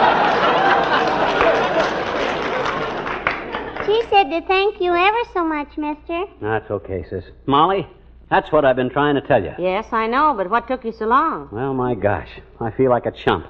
She 3.87 4.01
said 4.11 4.22
to 4.33 4.47
thank 4.47 4.81
you 4.81 4.95
ever 4.95 5.19
so 5.35 5.45
much, 5.45 5.77
mister. 5.77 6.25
That's 6.41 6.71
okay, 6.71 7.05
sis. 7.09 7.25
Molly, 7.47 7.87
that's 8.31 8.51
what 8.51 8.65
I've 8.65 8.77
been 8.77 8.89
trying 8.89 9.15
to 9.17 9.21
tell 9.21 9.43
you. 9.43 9.53
Yes, 9.59 9.87
I 9.93 10.07
know, 10.07 10.33
but 10.35 10.49
what 10.49 10.67
took 10.67 10.85
you 10.85 10.93
so 10.93 11.05
long? 11.07 11.51
Well, 11.53 11.75
my 11.75 11.95
gosh, 11.95 12.31
I 12.59 12.71
feel 12.71 12.91
like 12.91 13.05
a 13.05 13.11
chump. 13.11 13.47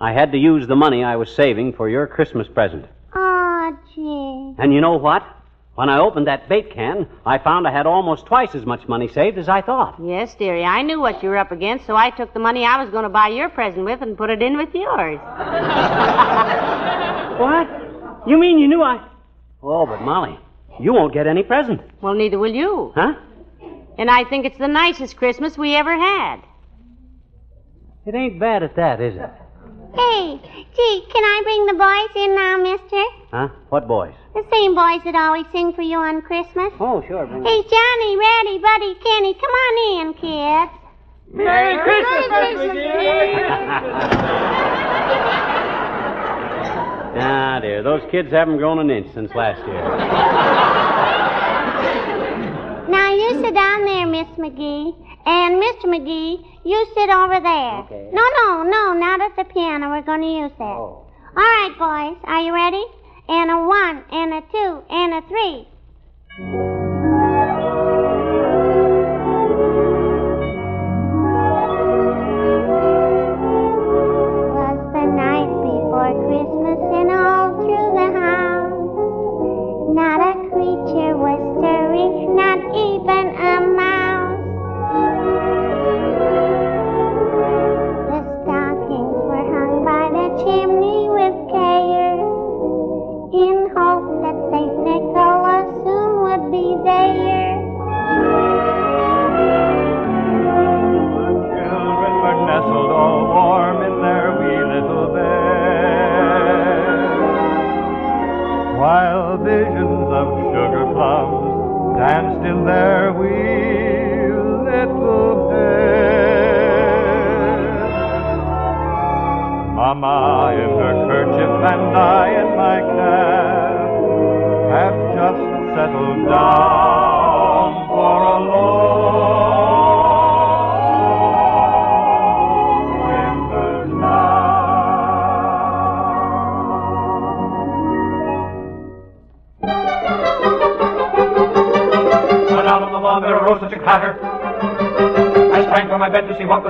I 0.00 0.12
had 0.12 0.32
to 0.32 0.38
use 0.38 0.66
the 0.66 0.74
money 0.74 1.04
I 1.04 1.14
was 1.14 1.32
saving 1.32 1.74
for 1.74 1.88
your 1.88 2.08
Christmas 2.08 2.48
present. 2.48 2.86
Oh, 3.14 3.78
gee. 3.94 4.60
And 4.60 4.74
you 4.74 4.80
know 4.80 4.96
what? 4.96 5.24
When 5.76 5.88
I 5.88 6.00
opened 6.00 6.26
that 6.26 6.48
bait 6.48 6.72
can, 6.72 7.08
I 7.24 7.38
found 7.38 7.66
I 7.68 7.72
had 7.72 7.86
almost 7.86 8.26
twice 8.26 8.54
as 8.56 8.66
much 8.66 8.88
money 8.88 9.06
saved 9.08 9.38
as 9.38 9.48
I 9.48 9.62
thought. 9.62 9.98
Yes, 10.02 10.34
dearie, 10.34 10.64
I 10.64 10.82
knew 10.82 11.00
what 11.00 11.22
you 11.22 11.28
were 11.28 11.38
up 11.38 11.52
against, 11.52 11.86
so 11.86 11.94
I 11.94 12.10
took 12.10 12.34
the 12.34 12.40
money 12.40 12.66
I 12.66 12.82
was 12.82 12.90
going 12.90 13.04
to 13.04 13.08
buy 13.08 13.28
your 13.28 13.48
present 13.48 13.84
with 13.84 14.02
and 14.02 14.18
put 14.18 14.30
it 14.30 14.42
in 14.42 14.56
with 14.56 14.74
yours. 14.74 15.20
What? 17.32 17.66
You 18.28 18.38
mean 18.38 18.58
you 18.58 18.68
knew 18.68 18.82
I. 18.82 19.02
Oh, 19.62 19.86
but 19.86 20.00
Molly, 20.02 20.38
you 20.80 20.92
won't 20.92 21.14
get 21.14 21.26
any 21.26 21.42
present. 21.42 21.80
Well, 22.00 22.14
neither 22.14 22.38
will 22.38 22.52
you. 22.52 22.92
Huh? 22.94 23.14
And 23.98 24.10
I 24.10 24.24
think 24.24 24.44
it's 24.44 24.58
the 24.58 24.68
nicest 24.68 25.16
Christmas 25.16 25.56
we 25.56 25.74
ever 25.76 25.96
had. 25.96 26.40
It 28.06 28.14
ain't 28.14 28.40
bad 28.40 28.62
at 28.62 28.74
that, 28.76 29.00
is 29.00 29.14
it? 29.14 29.30
Hey, 29.94 30.40
gee, 30.74 31.06
can 31.12 31.22
I 31.22 31.40
bring 31.44 31.66
the 31.66 31.74
boys 31.74 32.10
in 32.24 32.34
now, 32.34 32.56
mister? 32.56 33.04
Huh? 33.30 33.48
What 33.68 33.86
boys? 33.86 34.14
The 34.34 34.44
same 34.50 34.74
boys 34.74 35.02
that 35.04 35.14
always 35.14 35.46
sing 35.52 35.72
for 35.74 35.82
you 35.82 35.98
on 35.98 36.22
Christmas. 36.22 36.72
Oh, 36.80 37.04
sure. 37.06 37.26
Bring 37.26 37.44
Hey, 37.44 37.62
Johnny, 37.62 38.16
Reddy, 38.16 38.58
Buddy, 38.58 38.94
Kenny, 39.04 39.34
come 39.34 39.50
on 39.50 39.76
in, 40.00 40.14
kids. 40.14 40.72
Merry 41.34 41.78
Christmas, 41.78 42.72
Ah, 47.14 47.60
dear, 47.60 47.82
those 47.82 48.02
kids 48.10 48.30
haven't 48.30 48.56
grown 48.56 48.78
an 48.78 48.90
inch 48.90 49.12
since 49.14 49.30
last 49.34 49.58
year. 49.66 49.82
Now 52.88 53.14
you 53.14 53.42
sit 53.42 53.54
down 53.54 53.84
there, 53.84 54.06
Miss 54.06 54.28
McGee. 54.38 54.94
And 55.24 55.62
Mr. 55.62 55.84
McGee, 55.84 56.44
you 56.64 56.86
sit 56.94 57.10
over 57.10 57.40
there. 57.40 57.78
Okay. 57.84 58.10
No, 58.12 58.22
no, 58.42 58.62
no, 58.64 58.92
not 58.94 59.20
at 59.20 59.36
the 59.36 59.44
piano. 59.44 59.90
We're 59.90 60.02
going 60.02 60.22
to 60.22 60.26
use 60.26 60.52
that. 60.58 60.64
Oh. 60.64 61.06
All 61.06 61.08
right, 61.36 61.74
boys. 61.78 62.18
Are 62.24 62.40
you 62.40 62.52
ready? 62.52 62.84
And 63.28 63.50
a 63.50 63.66
one, 63.66 64.04
and 64.10 64.34
a 64.34 64.40
two, 64.50 64.82
and 64.90 65.14
a 65.14 65.22
three. 65.28 66.81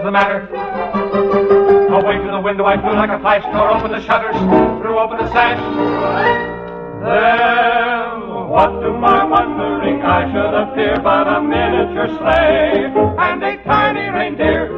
Was 0.03 0.07
the 0.07 0.11
matter. 0.11 0.49
Away 1.95 2.19
to 2.19 2.31
the 2.31 2.41
window 2.41 2.65
I 2.65 2.81
flew 2.81 2.95
like 2.95 3.11
a 3.11 3.21
flash, 3.21 3.43
tore 3.45 3.71
open 3.71 3.93
the 3.93 4.03
shutters, 4.03 4.37
threw 4.83 4.99
open 4.99 5.19
the 5.19 5.31
sash. 5.33 5.63
Then, 7.03 8.51
what 8.51 8.81
to 8.83 8.91
my 8.99 9.25
wondering 9.25 10.03
I 10.03 10.27
should 10.33 10.55
appear 10.55 10.99
but 11.03 11.29
a 11.29 11.41
miniature 11.41 12.09
sleigh 12.19 12.91
and 13.19 13.43
a 13.43 13.63
tiny 13.65 14.09
reindeer 14.11 14.73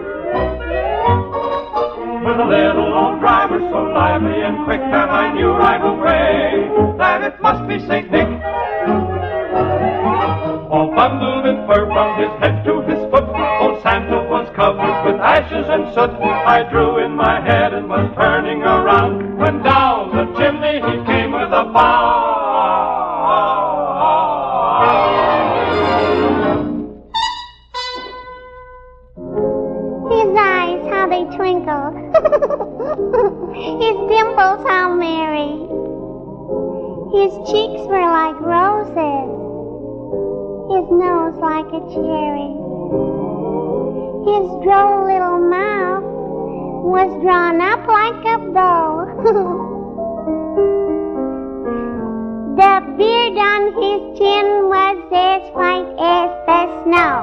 with 2.25 2.41
a 2.41 2.45
little 2.45 2.93
old 2.93 3.21
driver 3.21 3.59
so 3.59 3.83
lively 3.93 4.41
and 4.43 4.65
quick 4.65 4.81
that 4.81 5.09
I 5.09 5.33
knew 5.35 5.51
right 5.51 5.81
away 5.81 6.97
that 6.99 7.23
it 7.23 7.41
must 7.41 7.69
be 7.69 7.79
Saint 7.87 8.11
Nick. 8.11 8.29
All 10.71 10.93
bundled 10.97 11.47
in 11.47 11.67
fur 11.67 11.87
from 11.87 12.19
his 12.19 12.31
head 12.41 12.65
to 12.65 12.81
his 12.83 12.99
foot, 13.11 13.25
old 13.61 13.83
Santa 13.83 14.24
covered 14.65 15.13
with 15.13 15.21
ashes 15.21 15.67
and 15.69 15.93
soot. 15.93 16.11
I 16.11 16.63
drew 16.71 17.05
in 17.05 17.13
my 17.15 17.41
head 17.41 17.75
and 17.75 17.87
was 17.87 18.11
turning 18.17 18.63
around 18.63 19.37
when 19.37 19.63
down 19.63 20.17
the 20.17 20.25
chimney 20.39 20.77
he 20.81 21.05
came 21.05 21.33
with 21.33 21.53
a 21.53 21.65
bound. 21.69 22.33
His 30.17 30.31
eyes, 30.33 30.83
how 30.89 31.05
they 31.13 31.25
twinkle. 31.37 31.93
His 33.85 33.97
dimples, 34.09 34.61
how 34.67 34.95
merry. 34.97 35.61
His 37.13 37.33
cheeks 37.51 37.85
were 37.93 38.09
like 38.19 38.41
roses. 38.41 39.29
His 40.73 40.87
nose 40.91 41.37
like 41.37 41.69
a 41.69 41.81
cherry. 41.93 42.64
His 44.25 44.49
droll 44.65 45.05
little 45.05 45.39
mouth 45.51 46.03
was 46.03 47.13
drawn 47.23 47.61
up 47.61 47.87
like 47.87 48.25
a 48.25 48.39
bow. 48.53 49.05
the 52.57 52.81
beard 52.97 53.37
on 53.37 53.63
his 53.77 54.01
chin 54.17 54.69
was 54.73 54.97
as 55.13 55.43
white 55.53 55.93
as 56.01 56.31
the 56.49 56.61
snow. 56.85 57.15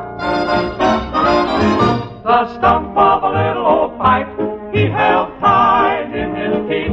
The 2.24 2.46
stump 2.58 2.96
of 2.96 3.24
a 3.24 3.32
little 3.32 3.66
old 3.66 3.98
pipe 3.98 4.30
he 4.72 4.84
held 4.86 5.40
tight 5.40 6.12
in 6.14 6.36
his 6.36 6.54
teeth. 6.70 6.92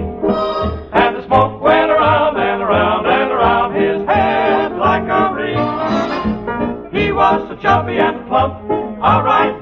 And 0.95 1.17
the 1.17 1.27
smoke 1.27 1.61
went 1.61 1.91
around 1.91 2.39
and 2.39 2.63
around 2.63 3.05
and 3.05 3.31
around 3.31 3.75
his 3.75 4.07
head 4.09 4.73
like 4.73 5.05
a 5.05 5.35
wreath. 5.35 6.93
He 6.95 7.13
was 7.13 7.47
so 7.47 7.57
chubby 7.61 7.99
and 7.99 8.27
plump, 8.27 8.55
a 8.71 9.23
right 9.23 9.58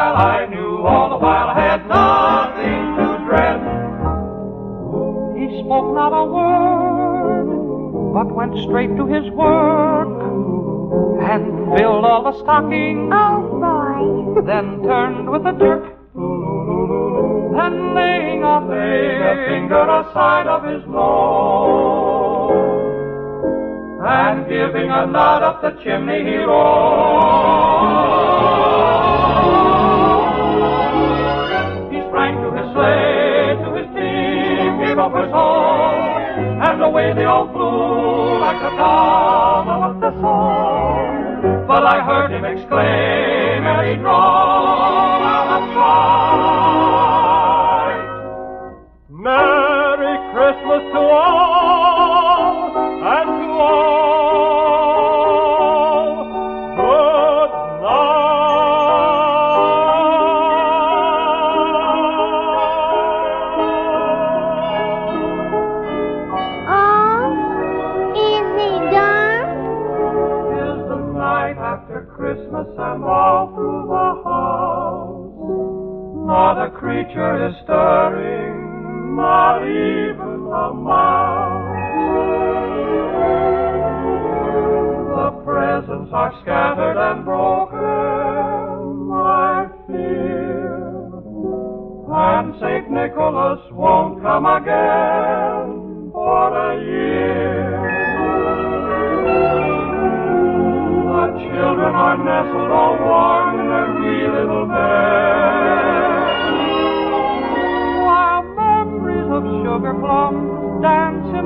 smile 0.00 0.16
I 0.16 0.46
knew 0.46 0.86
all 0.86 1.10
the 1.10 1.18
while 1.18 1.48
I 1.48 1.60
had 1.60 1.86
nothing 1.86 2.96
to 2.96 3.06
dread. 3.28 3.60
He 5.36 5.46
spoke 5.60 5.94
not 5.94 6.12
a 6.12 6.24
word, 6.24 7.48
but 8.14 8.34
went 8.34 8.56
straight 8.64 8.96
to 8.96 9.06
his 9.06 9.30
work 9.32 10.08
and 11.30 11.76
filled 11.76 12.04
all 12.04 12.22
the 12.24 12.38
stockings. 12.42 13.12
Oh 13.12 13.60
boy. 13.60 14.42
Then 14.46 14.82
turned 14.84 15.28
with 15.30 15.44
a 15.46 15.52
jerk. 15.52 15.84
And 17.62 17.94
laying 17.94 18.42
a, 18.42 18.66
laying 18.66 19.22
a 19.22 19.34
finger 19.48 19.84
aside 20.00 20.46
of 20.46 20.64
his 20.64 20.82
nose. 20.86 22.56
And 24.02 24.48
giving 24.48 24.90
a 24.90 25.06
nod 25.06 25.42
up 25.42 25.60
the 25.60 25.72
chimney 25.82 26.24
he 26.24 26.36
rose. 26.38 28.29
Up 35.00 35.14
his 35.16 35.30
home, 35.32 36.62
and 36.62 36.82
away 36.82 37.14
they 37.14 37.24
all 37.24 37.48
flew 37.52 38.38
like 38.38 38.60
a 38.60 38.70
dove 38.76 39.68
of 39.68 40.00
the 40.00 40.10
thistle. 40.10 41.66
But 41.66 41.86
I 41.86 42.04
heard 42.04 42.30
him 42.30 42.44
exclaim, 42.44 43.64
and 43.64 43.88
he 43.88 43.94
drove 43.96 45.22
out 45.34 45.48
of 45.56 45.74
sight. 45.74 46.29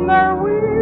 Dance 0.06 0.40
in 0.40 0.73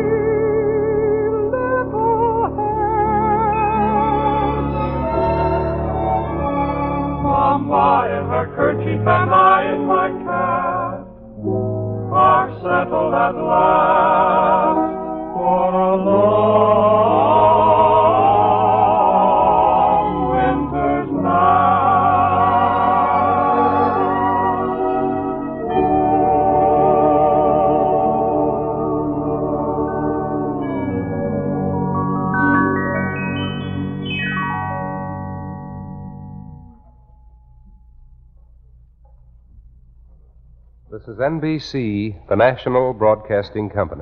NBC, 41.42 42.14
the 42.28 42.36
national 42.36 42.92
broadcasting 42.92 43.68
company. 43.68 44.01